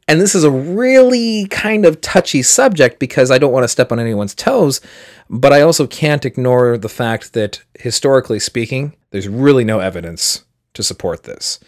[0.08, 3.92] And this is a really kind of touchy subject because I don't want to step
[3.92, 4.82] on anyone's toes,
[5.30, 10.44] but I also can't ignore the fact that historically speaking, there's really no evidence
[10.74, 11.60] to support this.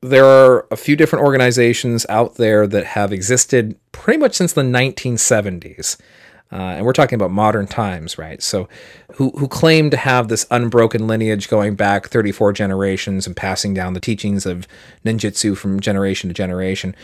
[0.00, 4.62] There are a few different organizations out there that have existed pretty much since the
[4.62, 5.96] 1970s.
[6.50, 8.42] Uh, and we're talking about modern times, right?
[8.42, 8.68] So,
[9.16, 13.92] who who claim to have this unbroken lineage going back 34 generations and passing down
[13.92, 14.66] the teachings of
[15.04, 16.96] ninjutsu from generation to generation,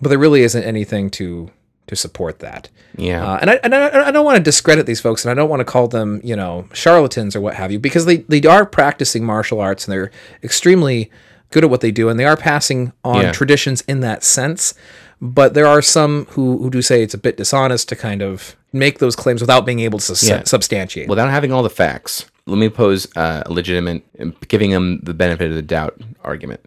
[0.00, 1.50] but there really isn't anything to
[1.88, 2.68] to support that.
[2.96, 3.24] Yeah.
[3.24, 5.48] Uh, and I, and I, I don't want to discredit these folks, and I don't
[5.48, 8.66] want to call them, you know, charlatans or what have you, because they, they are
[8.66, 10.10] practicing martial arts and they're
[10.42, 11.12] extremely
[11.52, 13.30] good at what they do, and they are passing on Yeah.
[13.32, 14.74] traditions in that sense.
[15.20, 18.56] But there are some who, who do say it's a bit dishonest to kind of
[18.78, 20.42] make those claims without being able to sus- Yeah.
[20.44, 21.08] substantiate.
[21.08, 24.02] Without having all the facts, let me pose uh, a legitimate,
[24.48, 26.60] giving them the benefit of the doubt argument.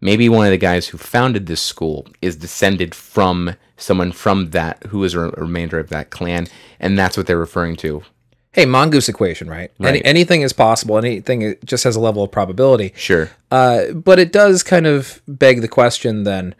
[0.00, 4.82] Maybe one of the guys who founded this school is descended from someone from that
[4.88, 6.48] who is a remainder of that clan,
[6.78, 8.02] and that's what they're referring to.
[8.52, 9.70] hey, mongoose equation, right?
[9.84, 10.96] Any, anything is possible.
[10.96, 12.94] Anything just has a level of probability.
[12.96, 13.30] Sure.
[13.50, 16.54] Uh, but it does kind of beg the question then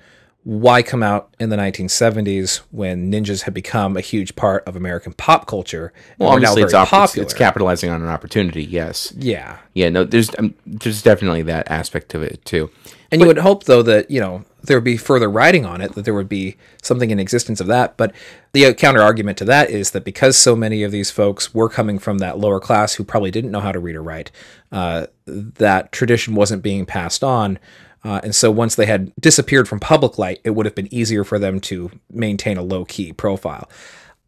[0.47, 5.12] why come out in the 1970s when ninjas had become a huge part of American
[5.12, 5.92] pop culture?
[6.18, 7.24] Well, obviously, it's, op- it's, popular.
[7.24, 8.62] it's capitalizing on an opportunity.
[8.62, 9.12] Yes.
[9.16, 9.59] yeah.
[9.74, 9.88] Yeah.
[9.88, 10.05] No.
[10.05, 12.70] There's um, there's definitely that aspect of it too.
[13.11, 15.94] And you would hope, though, that you know there would be further writing on it,
[15.94, 17.97] that there would be something in existence of that.
[17.97, 18.14] But
[18.53, 21.99] the counter argument to that is that because so many of these folks were coming
[21.99, 24.30] from that lower class who probably didn't know how to read or write,
[24.70, 27.59] uh, that tradition wasn't being passed on.
[28.05, 31.24] Uh, and so once they had disappeared from public light, it would have been easier
[31.24, 33.68] for them to maintain a low key profile.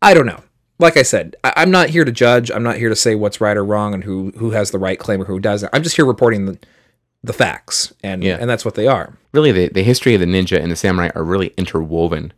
[0.02, 0.42] I don't know.
[0.80, 2.50] Like I said, I- I'm not here to judge.
[2.50, 4.98] I'm not here to say what's right or wrong and who who has the right
[4.98, 5.70] claim or who doesn't.
[5.72, 6.58] I'm just here reporting the,
[7.24, 8.38] the facts, and Yeah.
[8.40, 9.16] and that's what they are.
[9.32, 12.32] really the, the history of the ninja and the samurai are really interwoven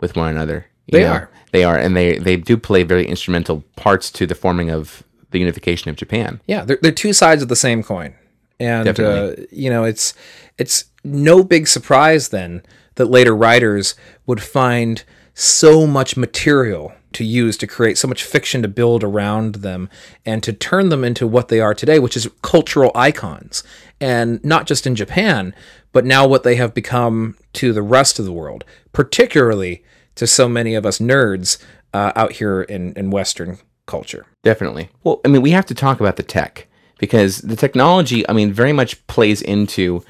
[0.00, 0.66] with one another.
[0.92, 1.30] They are.
[1.52, 5.38] They are, and they they do play very instrumental parts to the forming of the
[5.40, 6.40] unification of Japan.
[6.46, 8.14] Yeah, they're, they're two sides of the same coin,
[8.58, 10.14] and uh, you know it's
[10.58, 12.62] it's no big surprise then
[12.96, 13.94] that later writers
[14.26, 15.04] would find
[15.34, 19.88] so much material to use to create so much fiction to build around them
[20.24, 23.62] and to turn them into what they are today, which is cultural icons,
[24.00, 25.54] and not just in Japan,
[25.92, 29.82] but now what they have become to the rest of the world, particularly
[30.14, 31.56] to so many of us nerds
[31.94, 34.26] uh, out here in, in Western culture.
[34.42, 34.90] Definitely.
[35.02, 36.66] Well, I mean, we have to talk about the tech
[36.98, 40.02] because the technology, I mean, very much plays into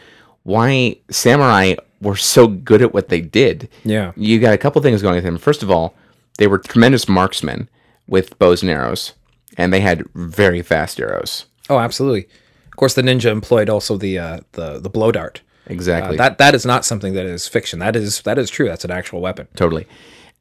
[0.42, 3.68] why samurai were so good at what they did.
[3.84, 4.12] Yeah.
[4.16, 5.38] You got a couple things going with them.
[5.38, 5.94] First of all,
[6.38, 7.68] they were tremendous marksmen
[8.06, 9.14] with bows and arrows,
[9.56, 11.46] and they had very fast arrows.
[11.68, 12.28] Oh, absolutely.
[12.66, 15.40] Of course, the ninja employed also the uh, the the blow dart.
[15.68, 16.16] Uh, Exactly.
[16.16, 17.80] that that is not something that is fiction.
[17.80, 18.68] That is that is true.
[18.68, 19.48] That's an actual weapon.
[19.56, 19.86] totally.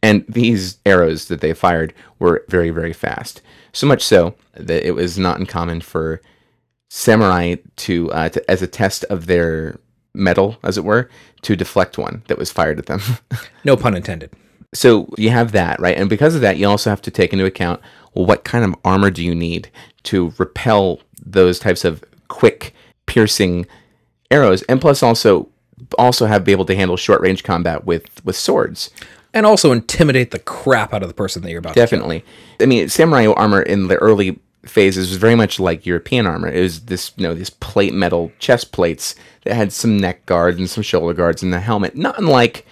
[0.03, 3.41] And these arrows that they fired were very, very fast.
[3.73, 6.21] So much so that it was not uncommon for
[6.89, 9.79] samurai to, uh, to as a test of their
[10.13, 11.09] metal, as it were,
[11.41, 13.01] to deflect one that was fired at them.
[13.63, 14.31] No pun intended.
[14.73, 15.97] so you have that, right?
[15.97, 17.81] And because of that, you also have to take into account
[18.13, 19.69] well, what kind of armor do you need
[20.03, 22.73] to repel those types of quick,
[23.07, 23.65] piercing
[24.31, 25.49] arrows, and plus also
[25.97, 28.89] also have be able to handle short range combat with with swords.
[29.33, 32.23] And also intimidate the crap out of the person that you're about to Definitely.
[32.61, 34.39] I mean, samurai armor in the early
[34.69, 36.49] phases was very much like European armor.
[36.49, 40.57] It was this, you know, these plate metal chest plates that had some neck guards
[40.57, 41.95] and some shoulder guards and the helmet.
[41.95, 42.65] Not unlike,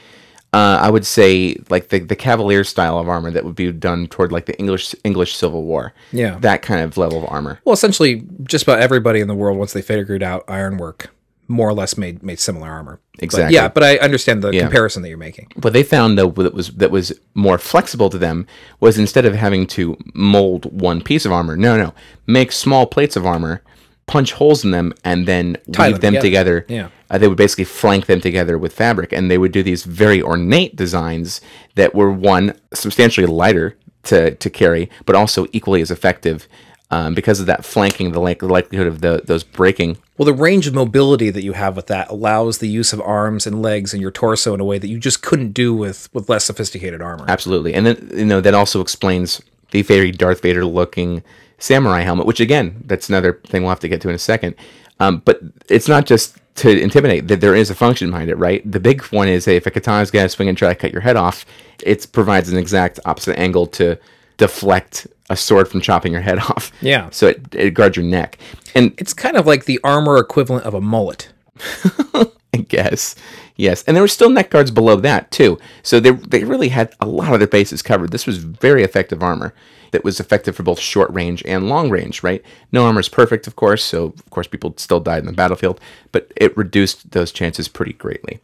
[0.54, 4.08] uh, I would say, like the, the Cavalier style of armor that would be done
[4.08, 5.94] toward like the English English Civil War.
[6.12, 6.38] Yeah.
[6.40, 7.60] that kind of level of armor.
[7.66, 11.13] Well, essentially, just about everybody in the world, once they figured out ironwork,
[11.48, 13.00] more or less made made similar armor.
[13.16, 13.54] But Exactly.
[13.56, 15.52] yeah, but I understand the comparison that you're making.
[15.62, 18.48] What they found though that was that was more flexible to them
[18.80, 21.94] was instead of having to mold one piece of armor, no, no,
[22.28, 23.62] make small plates of armor,
[24.08, 26.62] punch holes in them, and then Tie weave them them, together.
[26.62, 26.66] together.
[26.74, 26.90] Yeah.
[27.10, 30.22] Uh, they would basically flank them together with fabric, and they would do these very
[30.22, 31.42] ornate designs
[31.76, 36.48] that were one substantially lighter to to carry, but also equally as effective.
[36.92, 40.34] Um, because of that flanking, the, like, the likelihood of the, those breaking Well, the
[40.34, 43.94] range of mobility that you have with that allows the use of arms and legs
[43.94, 47.02] and your torso in a way that you just couldn't do with with less sophisticated
[47.02, 47.26] armor.
[47.28, 49.42] Absolutely, and then you know that also explains
[49.72, 51.24] the very Darth Vader looking
[51.58, 54.56] samurai helmet, which again, that's another thing we'll have to get to in a second.
[55.00, 58.70] Um, but it's not just to intimidate; that there is a function behind it, right?
[58.70, 61.02] The big one is hey, if a katana's gonna swing and try to cut your
[61.02, 61.44] head off,
[61.84, 63.98] it provides an exact opposite angle to
[64.38, 66.72] deflect a sword from chopping your head off.
[66.82, 67.10] Yeah.
[67.12, 68.38] so it, it guards your neck,
[68.76, 71.30] and It's kind of like the armor equivalent of a mullet.
[72.54, 73.16] I guess.
[73.56, 75.60] Yes, and there were still neck guards below that too.
[75.84, 78.12] So they they really had a lot of their bases covered.
[78.12, 79.54] This was very effective armor
[79.92, 82.24] that was effective for both short range and long range.
[82.24, 82.44] Right?
[82.72, 83.84] No armor is perfect, of course.
[83.84, 85.80] So of course people still died in the battlefield,
[86.12, 88.40] but it reduced those chances pretty greatly.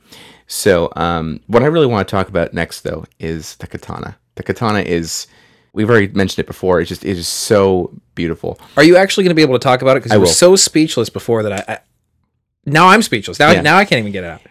[0.46, 4.18] So um, what I really want to talk about next, though, is the katana.
[4.36, 5.28] The katana is.
[5.74, 6.82] We've already mentioned it before.
[6.82, 8.60] It's just it is so beautiful.
[8.78, 10.02] Are you actually going to be able to talk about it?
[10.02, 10.32] Because you were will.
[10.34, 11.80] so speechless before that I, I
[12.66, 13.40] now I'm speechless.
[13.40, 13.62] Now Yeah.
[13.62, 14.42] now I can't even get it out.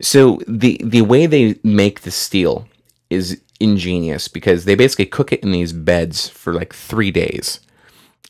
[0.00, 2.66] So the the way they make the steel
[3.08, 7.60] is ingenious because they basically cook it in these beds for like three days,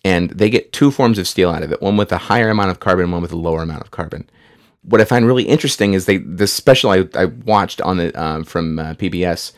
[0.04, 2.70] and they get two forms of steel out of it: one with a higher amount
[2.70, 4.28] of carbon, one with a lower amount of carbon.
[4.82, 8.44] what I find really interesting is they the special I, I watched on the um,
[8.44, 9.52] from uh, PBS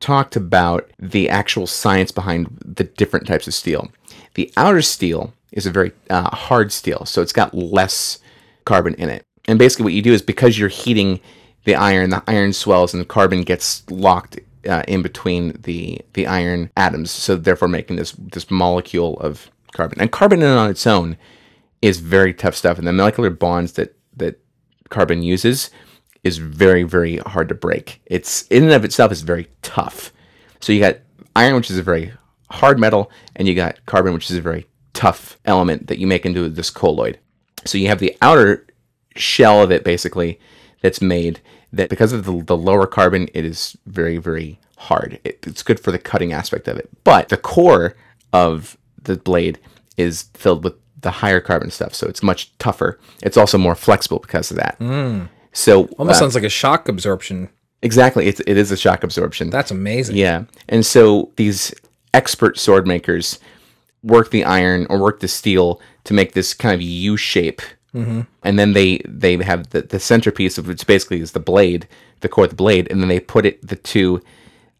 [0.00, 3.90] talked about the actual science behind the different types of steel.
[4.34, 8.18] The outer steel is a very uh, hard steel, so it's got less
[8.64, 9.24] carbon in it.
[9.46, 11.20] And basically, what you do is because you're heating
[11.64, 14.38] the iron, the iron swells and the carbon gets locked
[14.68, 20.00] uh, in between the the iron atoms, so therefore making this this molecule of carbon.
[20.00, 21.16] And carbon in and on its own
[21.82, 24.40] is very tough stuff, and the molecular bonds that that
[24.88, 25.70] carbon uses
[26.26, 28.00] is very very hard to break.
[28.06, 30.12] It's in and of itself is very tough.
[30.60, 30.98] So you got
[31.34, 32.12] iron, which is a very
[32.50, 36.24] hard metal, and you got carbon, which is a very tough element that you make
[36.24, 37.18] into this colloid.
[37.64, 38.66] So you have the outer
[39.14, 40.38] shell of it basically
[40.80, 41.40] that's made
[41.72, 45.18] that because of the, the lower carbon, it is very, very hard.
[45.24, 46.88] It, it's good for the cutting aspect of it.
[47.04, 47.96] But the core
[48.32, 49.58] of the blade
[49.96, 52.98] is filled with the higher carbon stuff, so it's much tougher.
[53.22, 54.76] It's also more flexible because of that.
[54.78, 55.24] Hmm.
[55.56, 57.48] So Almost uh, sounds like a shock absorption.
[57.80, 59.48] exactly, it's, it is a shock absorption.
[59.48, 60.16] That's amazing.
[60.16, 60.44] Yeah.
[60.68, 61.74] And so these
[62.12, 63.38] expert sword makers
[64.02, 67.62] work the iron or work the steel to make this kind of U shape.
[67.94, 68.20] Mm-hmm.
[68.42, 71.88] And then they they have the, the centerpiece of which basically is the blade,
[72.20, 74.20] the core of the blade, and then they put it the two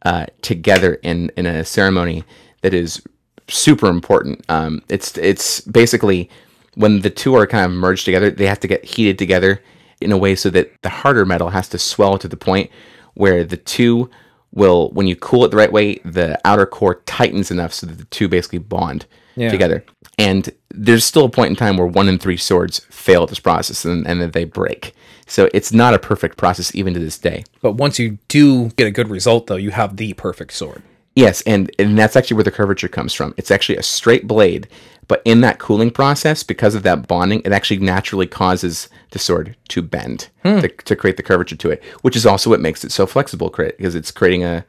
[0.03, 2.23] uh, together in in a ceremony
[2.61, 3.03] that is
[3.49, 4.45] super important.
[4.51, 6.29] Um, it's it's basically
[6.75, 9.63] when the two are kind of merged together, they have to get heated together
[10.01, 12.71] in a way so that the harder metal has to swell to the point
[13.15, 14.11] where the two
[14.53, 17.99] will, when you cool it the right way, the outer core tightens enough so that
[17.99, 19.51] the two basically bond Yeah.
[19.51, 19.85] together.
[20.19, 23.85] And there's still a point in time where one in three swords fail this process
[23.85, 24.95] and, and then they break.
[25.27, 27.45] So it's not a perfect process even to this day.
[27.61, 30.83] But once you do get a good result, though, you have the perfect sword.
[31.17, 33.35] Yes, and, and that's actually where the curvature comes from.
[33.37, 34.69] It's actually a straight blade,
[35.09, 39.57] but in that cooling process, because of that bonding, it actually naturally causes the sword
[39.69, 42.93] to bend to, to create the curvature to it, which is also what makes it
[42.93, 44.65] so flexible, because it's creating a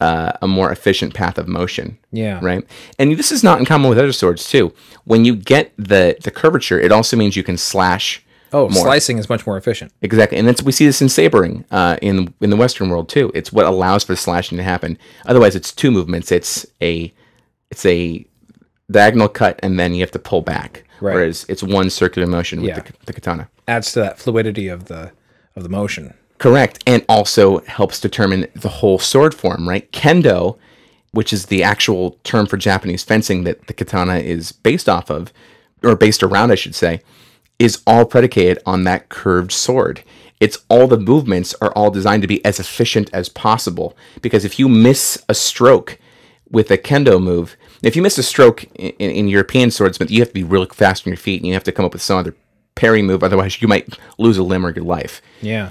[0.00, 1.98] uh, a more efficient path of motion.
[2.10, 2.40] Yeah.
[2.42, 2.66] Right.
[2.98, 4.72] And this is not in common with other swords too.
[5.04, 8.20] When you get the the curvature, it also means you can slash.
[8.52, 8.84] Oh, more.
[8.84, 9.92] slicing is much more efficient.
[10.00, 13.32] Exactly, and that's we see this in sabering uh, in in the Western world too.
[13.34, 14.96] It's what allows for slashing to happen.
[15.26, 16.30] Otherwise, it's two movements.
[16.30, 17.12] It's a
[17.72, 18.24] it's a
[18.90, 20.84] diagonal cut, and then you have to pull back.
[21.00, 21.14] Right.
[21.14, 22.80] Whereas it's one circular motion with Yeah.
[22.80, 23.48] the, the katana.
[23.66, 25.12] Adds to that fluidity of the
[25.56, 26.14] of the motion.
[26.38, 29.68] Correct, and also helps determine the whole sword form.
[29.68, 30.58] Right, kendo,
[31.12, 35.32] which is the actual term for Japanese fencing that the katana is based off of,
[35.82, 37.00] or based around, I should say,
[37.58, 40.02] is all predicated on that curved sword.
[40.40, 43.96] It's all the movements are all designed to be as efficient as possible.
[44.20, 45.98] Because if you miss a stroke
[46.50, 50.28] with a kendo move, if you miss a stroke in, in European swordsmith, you have
[50.28, 52.18] to be really fast on your feet and you have to come up with some
[52.18, 52.34] other
[52.74, 53.22] parry move.
[53.22, 55.70] Otherwise, you might lose a limb or your life Yeah.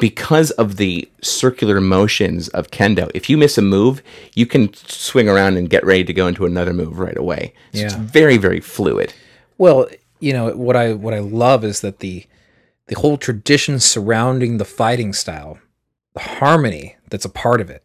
[0.00, 4.02] because of the circular motions of kendo, if you miss a move,
[4.34, 7.52] you can swing around and get ready to go into another move right away.
[7.74, 9.12] So it's very, very fluid.
[9.58, 9.88] Well,
[10.20, 12.26] you know what I what I love is that the
[12.88, 15.58] the whole tradition surrounding the fighting style,
[16.14, 17.82] the harmony that's a part of it,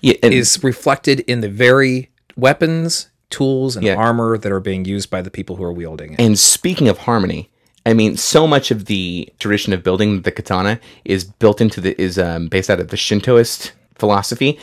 [0.00, 3.94] Yeah, is reflected in the very weapons, tools, and Yeah.
[3.96, 6.20] armor that are being used by the people who are wielding it.
[6.20, 7.50] And speaking of harmony,
[7.86, 12.00] I mean, so much of the tradition of building the katana is built into the
[12.00, 14.58] is um, based out of the Shintoist philosophy,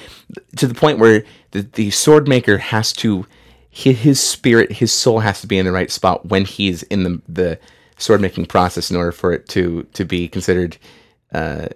[0.58, 3.26] to the point where the, the sword maker has to
[3.70, 7.22] his spirit, his soul has to be in the right spot when he's in the
[7.30, 7.60] the
[7.98, 10.78] sword making process in order for it to to be considered
[11.34, 11.68] uh,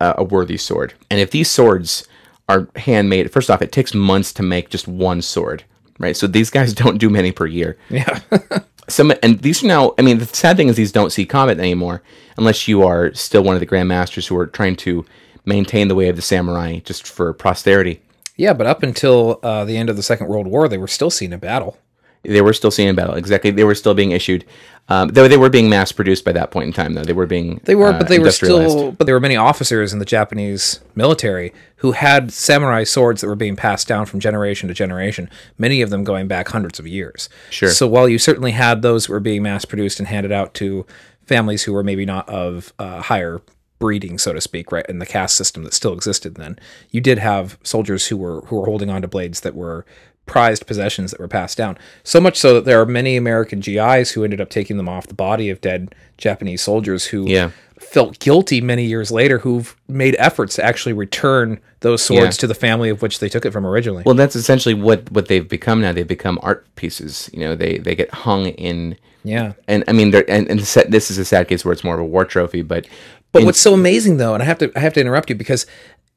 [0.00, 0.94] a a worthy sword.
[1.10, 2.08] And if these swords
[2.48, 5.64] are handmade, first off, it takes months to make just one sword,
[5.98, 6.16] right?
[6.16, 8.20] So these guys don't do many per year yeah.
[8.88, 11.58] some and these are now i mean the sad thing is these don't see combat
[11.58, 12.02] anymore
[12.38, 15.04] unless you are still one of the grandmasters who are trying to
[15.44, 18.00] maintain the way of the samurai just for posterity
[18.38, 21.10] yeah, but up until uh, the end of the Second World War, they were still
[21.10, 21.76] seen in battle.
[22.22, 24.44] They were still seen in battle exactly they were still being issued
[24.90, 27.26] um, though they were being mass produced by that point in time though they were
[27.26, 28.92] being They were, uh, but they were still.
[28.92, 33.36] But there were many officers in the Japanese military who had samurai swords that were
[33.36, 35.28] being passed down from generation to generation.
[35.58, 37.28] Many of them going back hundreds of years.
[37.50, 37.70] Sure.
[37.70, 40.86] So while you certainly had those that were being mass produced and handed out to
[41.26, 43.42] families who were maybe not of uh, higher
[43.78, 46.58] breeding, so to speak, right, in the caste system that still existed then,
[46.90, 49.84] you did have soldiers who were who were holding on to blades that were
[50.28, 51.76] prized possessions that were passed down.
[52.04, 55.06] So much so that there are many American GIs who ended up taking them off
[55.08, 57.50] the body of dead Japanese soldiers who Yeah.
[57.80, 62.40] felt guilty many years later who've made efforts to actually return those swords Yeah.
[62.40, 64.02] to the family of which they took it from originally.
[64.06, 65.92] Well, that's essentially what what they've become now.
[65.92, 67.30] They've become art pieces.
[67.32, 68.96] You know, they they get hung in.
[69.24, 69.52] yeah.
[69.66, 71.94] And I mean, they're, and, and set- this is a sad case where it's more
[71.94, 72.86] of a war trophy, but
[73.32, 75.66] But what's so amazing though, and I have to I have to interrupt you because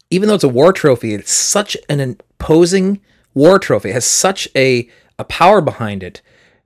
[0.09, 2.99] even though it's a war trophy, it's such an imposing
[3.33, 3.89] war trophy.
[3.89, 6.21] It has such a a power behind it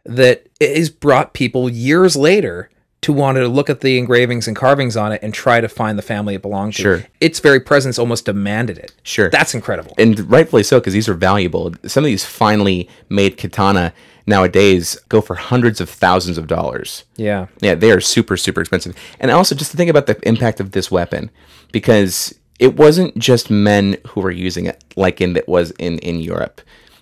[0.05, 2.69] that it has brought people years later
[3.01, 5.97] to want to look at the engravings and carvings on it and try to find
[5.97, 6.81] the family it belonged to.
[6.81, 7.05] Sure.
[7.21, 8.93] Its very presence almost demanded it.
[9.03, 9.29] Sure.
[9.29, 9.93] That's incredible.
[9.97, 11.73] and rightfully so because these are valuable.
[11.85, 13.93] Some of these finely made katana
[14.25, 17.03] nowadays go for hundreds of thousands of dollars.
[17.15, 17.45] yeah.
[17.61, 18.95] Yeah, they are super, super expensive.
[19.19, 21.29] And also, just to think about the impact of this weapon,
[21.71, 26.19] because it wasn't just men who were using it, like in that was in in
[26.19, 26.61] Europe.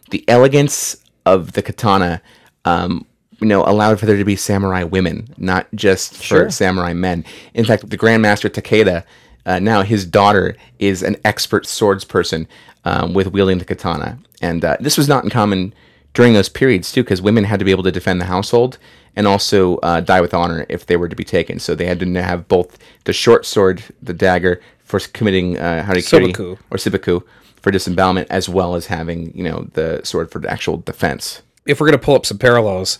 [0.09, 2.21] The elegance of the katana,
[2.65, 3.05] um,
[3.39, 6.49] you know, allowed for there to be samurai women, not just for Sure.
[6.51, 7.23] samurai men.
[7.53, 9.03] In fact, the Grandmaster Takeda,
[9.45, 12.47] uh, now his daughter is an expert swordsperson
[12.85, 15.73] um, with wielding the katana, and uh, this was not uncommon
[16.13, 18.77] during those periods too, because women had to be able to defend the household
[19.15, 21.59] and also uh, die with honor if they were to be taken.
[21.59, 26.57] So they had to have both the short sword, the dagger, for committing uh, seppuku.
[26.69, 27.21] or seppuku
[27.61, 31.41] for disembowelment, as well as having you know the sword for actual defense.
[31.65, 32.99] if we're going to pull up some parallels,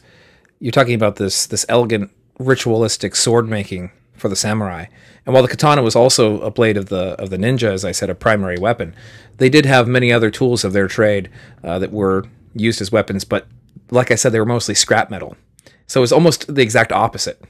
[0.59, 4.85] you're talking about this this elegant ritualistic sword making for the samurai.
[5.25, 7.91] And while the katana was also a blade of the of the ninja, as I
[7.91, 8.95] said, a primary weapon,
[9.37, 11.29] they did have many other tools of their trade
[11.63, 12.25] uh, that were
[12.55, 13.25] used as weapons.
[13.25, 13.47] But
[13.91, 15.35] like I said, they were mostly scrap metal,
[15.87, 17.41] so it was almost the exact opposite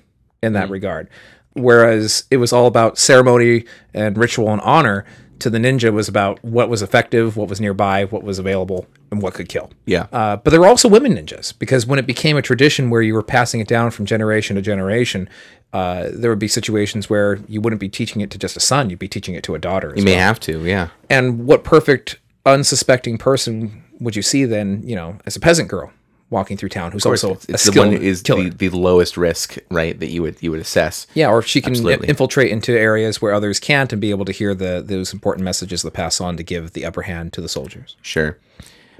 [0.42, 1.10] in that regard.
[1.56, 5.06] Whereas it was all about ceremony and ritual and honor,
[5.44, 9.22] to the ninja was about what was effective, what was nearby, what was available, and
[9.22, 9.70] what could kill.
[9.86, 10.08] Yeah.
[10.14, 13.14] Uh, but there were also women ninjas because when it became a tradition where you
[13.14, 15.30] were passing it down from generation to generation,
[15.74, 18.90] uh, there would be situations where you wouldn't be teaching it to just a son;
[18.90, 19.94] you'd be teaching it to a daughter.
[19.98, 20.28] You may well.
[20.28, 20.90] have to, yeah.
[21.10, 24.82] And what perfect, unsuspecting person would you see then?
[24.86, 25.92] You know, as a peasant girl
[26.34, 28.50] walking through town who's also it's, it's a the one is killer.
[28.50, 29.98] the, the lowest risk, right?
[30.00, 31.08] That you would you would assess.
[31.14, 32.10] Yeah, or if she can Absolutely.
[32.10, 35.82] infiltrate into areas where others can't and be able to hear the those important messages
[35.84, 37.96] that pass on to give the upper hand to the soldiers.
[38.02, 38.38] Sure.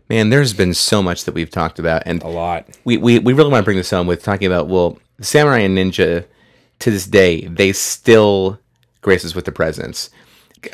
[0.10, 2.68] Man, there's been so much that we've talked about, and A lot.
[2.84, 5.78] we, we, we really want to bring this home with talking about well, samurai and
[5.78, 6.26] ninja
[6.80, 8.60] to this day they still
[9.02, 10.10] grace us with the presence.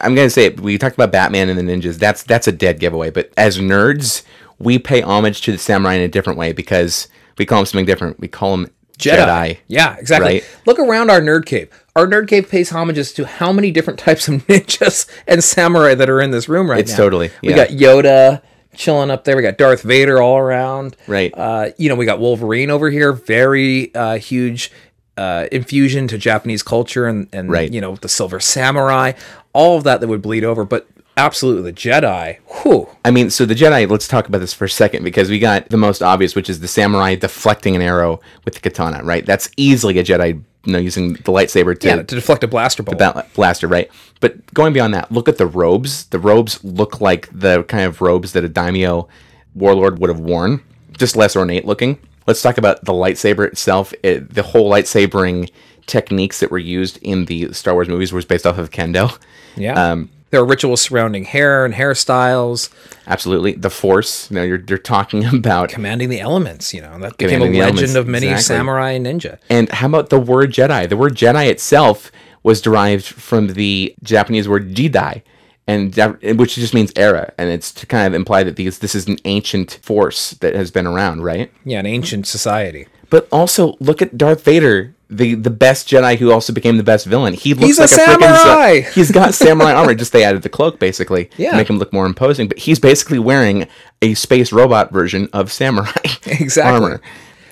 [0.01, 1.97] I'm gonna say it, we talked about Batman and the ninjas.
[1.97, 3.10] That's that's a dead giveaway.
[3.12, 4.24] But as nerds,
[4.60, 7.07] we pay homage to the samurai in a different way because
[7.38, 8.20] we call them something different.
[8.20, 9.57] We call them Jedi.
[9.68, 10.34] Yeah, exactly.
[10.41, 10.57] Right?
[10.66, 11.70] Look around our nerd cave.
[11.95, 16.10] Our nerd cave pays homages to how many different types of ninjas and samurai that
[16.10, 16.93] are in this room right It's now.
[16.95, 18.41] It's totally- We got Yoda
[18.76, 19.36] chilling up there.
[19.36, 20.95] We got Darth Vader all around.
[21.07, 21.34] Right.
[21.36, 23.14] Uh, you know, we got Wolverine over here.
[23.14, 24.72] Very uh, huge
[25.18, 27.72] uh, infusion to Japanese culture and, and Right.
[27.72, 29.14] you know, the Silver Samurai.
[29.53, 30.64] All of that that would bleed over.
[30.66, 30.88] But
[31.26, 32.38] absolutely, the Jedi.
[32.63, 32.88] Whew.
[33.05, 35.70] I mean, so the Jedi, let's talk about this for a second because we got
[35.70, 39.26] the most obvious, which is the samurai deflecting an arrow with the katana, right?
[39.26, 42.84] That's easily a Jedi, you know, using the lightsaber to Yeah, to deflect a blaster
[42.84, 42.97] bolt.
[42.97, 43.89] ba- blaster, right?
[44.20, 46.05] But going beyond that, look at the robes.
[46.05, 49.07] The robes look like the kind of robes that a daimyo
[49.55, 50.61] warlord would have worn,
[50.97, 51.97] just less ornate looking.
[52.28, 53.93] Let's talk about the lightsaber itself.
[54.03, 55.49] It, the whole lightsabering
[55.88, 59.17] techniques that were used in the Star Wars movies was based off of kendo.
[59.55, 59.74] Yeah.
[59.74, 62.70] Um, there are rituals surrounding hair and hairstyles,
[63.08, 64.30] Absolutely, the Force.
[64.30, 66.74] You know, you're you're talking about commanding the elements.
[66.74, 68.56] You know that became a legend elements, of many exactly.
[68.56, 69.40] samurai and ninja.
[69.50, 70.88] And how about the word Jedi?
[70.88, 72.12] The word Jedi itself
[72.44, 75.24] was derived from the Japanese word Jidai,
[75.68, 75.96] and
[76.40, 79.18] which just means era, and it's to kind of imply that these this is an
[79.26, 81.52] ancient force that has been around, right?
[81.66, 82.88] Yeah, an ancient society.
[83.10, 87.05] But also look at Darth Vader, the the best Jedi who also became the best
[87.05, 87.34] villain.
[87.34, 88.80] He looks He's a like a, freaking samurai!
[88.93, 89.95] he's got samurai armor.
[89.95, 91.51] Just they added the cloak basically Yeah.
[91.51, 92.47] to make him look more imposing.
[92.47, 93.68] But he's basically wearing
[94.01, 95.91] a space robot version of samurai
[96.26, 96.74] Exactly.
[96.86, 97.01] armor.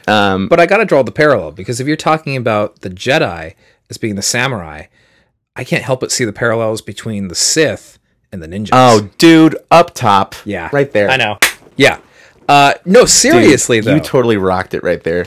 [0.07, 3.55] Um, but I got to draw the parallel because if you're talking about the Jedi
[3.89, 4.83] as being the samurai,
[5.55, 7.97] I can't help but see the parallels between the Sith
[8.31, 8.69] and the ninjas.
[8.71, 11.09] Oh, dude, up top, yeah, right there.
[11.09, 11.39] I know.
[11.75, 11.99] Yeah.
[12.47, 13.95] Uh, no, seriously though.
[13.95, 15.25] You totally rocked it right there.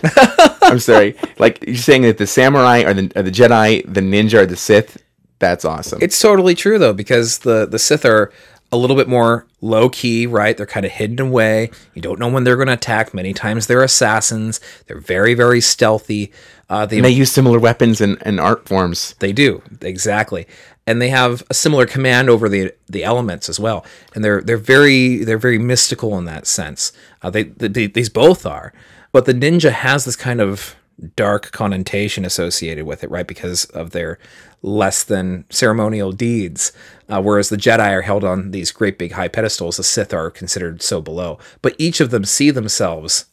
[0.62, 1.16] I'm sorry.
[1.38, 5.02] Like you're saying that the samurai are the, the Jedi, the ninja are the Sith.
[5.38, 5.98] That's awesome.
[6.02, 8.30] It's totally true though, because the the Sith are
[8.72, 10.54] a little bit more low key, right?
[10.56, 11.70] They're kind of hidden away.
[11.94, 13.12] You don't know when they're going to attack.
[13.14, 14.60] Many times they're assassins.
[14.86, 16.30] They're very very stealthy.
[16.68, 19.14] Uh, they and they use similar weapons and, and art forms.
[19.18, 20.46] they do exactly.
[20.90, 23.86] And they have a similar command over the the elements as well.
[24.12, 26.92] And they're they're very they're very mystical in that sense.
[27.22, 28.72] Uh, they, they these both are,
[29.12, 30.74] but the ninja has this kind of
[31.14, 33.26] dark connotation associated with it, right?
[33.26, 34.18] Because of their
[34.62, 36.72] less than ceremonial deeds.
[37.08, 40.30] Uh, whereas the Jedi are held on these great big high pedestals, the Sith are
[40.30, 41.38] considered so below.
[41.62, 43.26] But each of them see themselves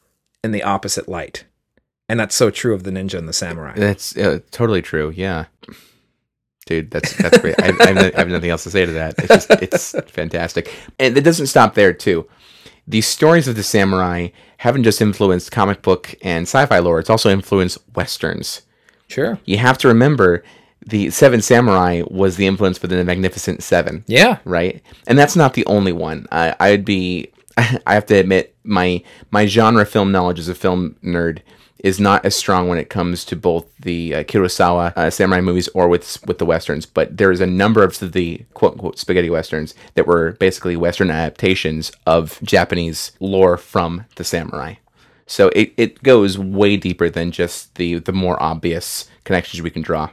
[0.43, 1.43] in the opposite light.
[2.07, 3.73] And that's so true of the ninja and the samurai.
[3.75, 5.11] That's uh, totally true.
[5.13, 5.45] Yeah,
[6.68, 7.55] dude, that's that's great.
[7.59, 9.15] I, I, have, no- I have nothing else to say to that.
[9.18, 12.28] It's just it's fantastic, and it doesn't stop there too.
[12.88, 17.30] The stories of the samurai haven't just influenced comic book and sci-fi lore; it's also
[17.32, 18.61] influenced westerns.
[19.07, 19.39] Sure.
[19.45, 20.43] You have to remember
[20.86, 24.38] the Seven Samurai was the influence for the Magnificent Seven Yeah.
[24.45, 24.82] right?
[25.07, 26.28] And that's not the only one.
[26.32, 29.01] I, I'd be, I have to admit, my
[29.32, 31.39] my genre film knowledge as a film nerd
[31.80, 35.67] is not as strong when it comes to both the uh, Kurosawa uh, samurai movies
[35.69, 36.86] or with with the westerns.
[36.86, 41.11] But there is a number of the quote unquote spaghetti westerns that were basically western
[41.11, 44.75] adaptations of Japanese lore from the samurai.
[45.28, 49.82] So it, it goes way deeper than just the the more obvious connections we can
[49.82, 50.09] draw.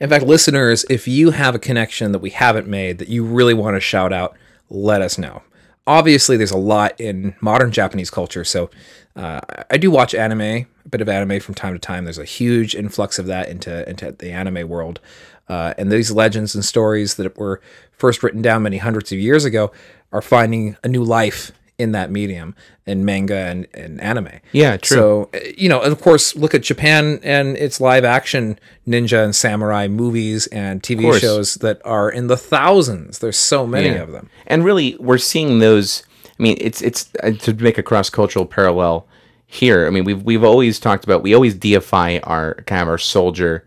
[0.00, 3.54] In fact, listeners, if you have a connection that we haven't made that you really
[3.54, 4.36] want to shout out,
[4.70, 5.42] let us know.
[5.86, 8.70] Obviously, there's a lot in modern Japanese culture, so
[9.18, 9.40] uh,
[9.70, 12.04] I do watch anime, a bit of anime from time to time.
[12.04, 15.00] There's a huge influx of that into into the anime world,
[15.48, 17.60] uh, and these legends and stories that were
[17.92, 19.72] first written down many hundreds of years ago
[20.12, 22.56] are finding a new life in that medium
[22.86, 24.28] in manga and, and anime.
[24.50, 24.96] Yeah, true.
[24.96, 29.22] So, uh, you know, and of course, look at Japan and its live action ninja
[29.24, 33.20] and samurai movies and TV shows that are in the thousands.
[33.20, 34.02] There's so many Yeah.
[34.02, 34.28] of them.
[34.46, 36.02] And really, we're seeing those.
[36.38, 39.06] I mean, it's it's uh, to make a cross cultural parallel
[39.46, 39.86] here.
[39.86, 43.64] I mean, we've we've always talked about we always deify our kind of our soldier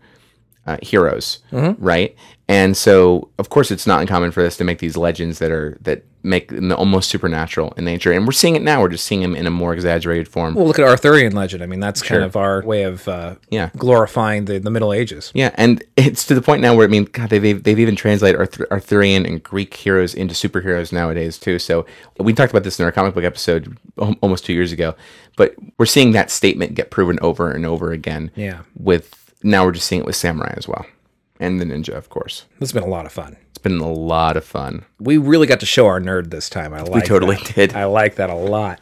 [0.66, 1.40] uh, heroes,
[1.78, 2.14] right?
[2.52, 5.78] And so, of course, it's not uncommon for us to make these legends that are
[5.82, 8.12] that make them almost supernatural in nature.
[8.12, 8.80] And we're seeing it now.
[8.80, 10.54] We're just seeing them in a more exaggerated form.
[10.54, 11.64] Well, look at Arthurian legend.
[11.64, 13.70] I mean, that's kind of our way of uh, Yeah.
[13.76, 15.32] glorifying the, the Middle Ages.
[15.34, 17.96] Yeah, and it's to the point now where I mean, God, they've they've, they've even
[17.96, 21.58] translated Arthur, Arthurian and Greek heroes into superheroes nowadays too.
[21.58, 21.86] So
[22.18, 23.76] we talked about this in our comic book episode
[24.20, 24.94] almost two years ago,
[25.36, 28.30] but we're seeing that statement get proven over and over again.
[28.36, 28.60] Yeah.
[28.78, 30.86] With now we're just seeing it with samurai as well,
[31.42, 32.46] and the ninja, of course.
[32.58, 33.36] This has been a lot of fun.
[33.50, 34.84] It's been a lot of fun.
[34.98, 36.72] We really got to show our nerd this time.
[36.72, 37.54] I like We totally that.
[37.54, 37.74] did.
[37.74, 38.80] I like that a lot.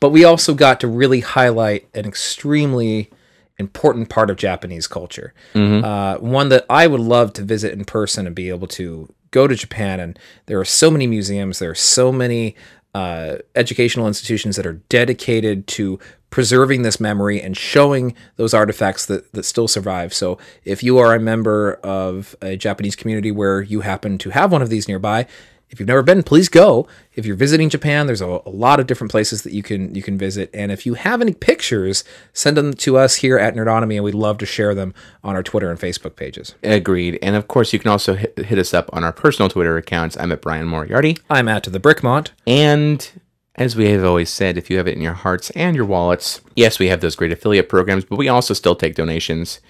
[0.00, 3.10] But we also got to really highlight an extremely
[3.58, 5.32] important part of Japanese culture.
[5.54, 9.46] Uh, one that I would love to visit in person and be able to go
[9.46, 10.00] to Japan.
[10.00, 12.54] And there are so many museums, there are so many
[12.94, 15.98] uh, educational institutions that are dedicated to
[16.34, 20.12] preserving this memory and showing those artifacts that, that still survive.
[20.12, 24.50] So if you are a member of a Japanese community where you happen to have
[24.50, 25.28] one of these nearby,
[25.70, 26.88] if you've never been, please go.
[27.14, 30.02] If you're visiting Japan, there's a, a lot of different places that you can you
[30.02, 30.50] can visit.
[30.52, 34.14] And if you have any pictures, send them to us here at Nerdonomy, and we'd
[34.14, 36.56] love to share them on our Twitter and Facebook pages.
[36.64, 37.16] Agreed.
[37.22, 40.16] And of course, you can also hit, hit us up on our personal Twitter accounts.
[40.16, 41.16] I'm at Bryan Moriarty.
[41.30, 42.30] I'm at the Brickmont.
[42.44, 43.08] And
[43.56, 46.40] as we have always said, if you have it in your hearts and your wallets,
[46.56, 49.60] yes, we have those great affiliate programs, but we also still take donations.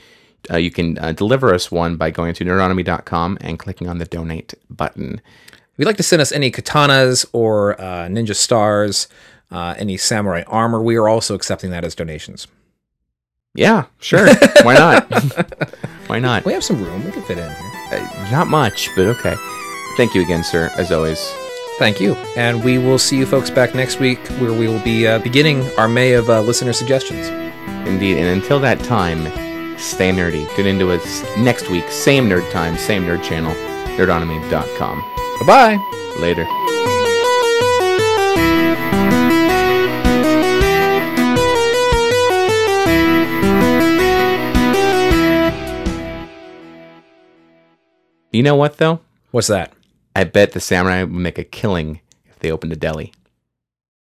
[0.51, 4.05] Uh, you can uh, deliver us one by going to nerdonomy.com and clicking on the
[4.05, 5.21] donate button.
[5.53, 9.09] If you'd like to send us any katanas or uh, ninja stars,
[9.51, 12.47] uh, any samurai armor, we are also accepting that as donations.
[13.55, 14.27] Yeah, sure.
[14.63, 15.11] Why not?
[16.09, 16.45] Why not?
[16.45, 17.73] We have some room; we can fit in here.
[17.93, 19.37] Uh, not much, but okay.
[19.97, 21.33] Thank you again, sir, as always.
[21.77, 25.07] Thank you, and we will see you folks back next week, where we will be
[25.09, 27.29] uh, beginning our May of uh, listener suggestions.
[27.87, 28.17] Indeed.
[28.17, 29.25] And until that time,
[29.77, 30.49] stay nerdy.
[30.55, 31.89] Tune into us next week.
[31.89, 33.53] Same nerd time, same nerd channel,
[33.97, 35.01] nerdonomy.com.
[35.41, 36.21] Bye bye.
[36.21, 36.47] Later.
[48.31, 49.01] You know what, though?
[49.33, 49.73] What's that?
[50.17, 53.13] I bet the samurai would make a killing if they opened a deli.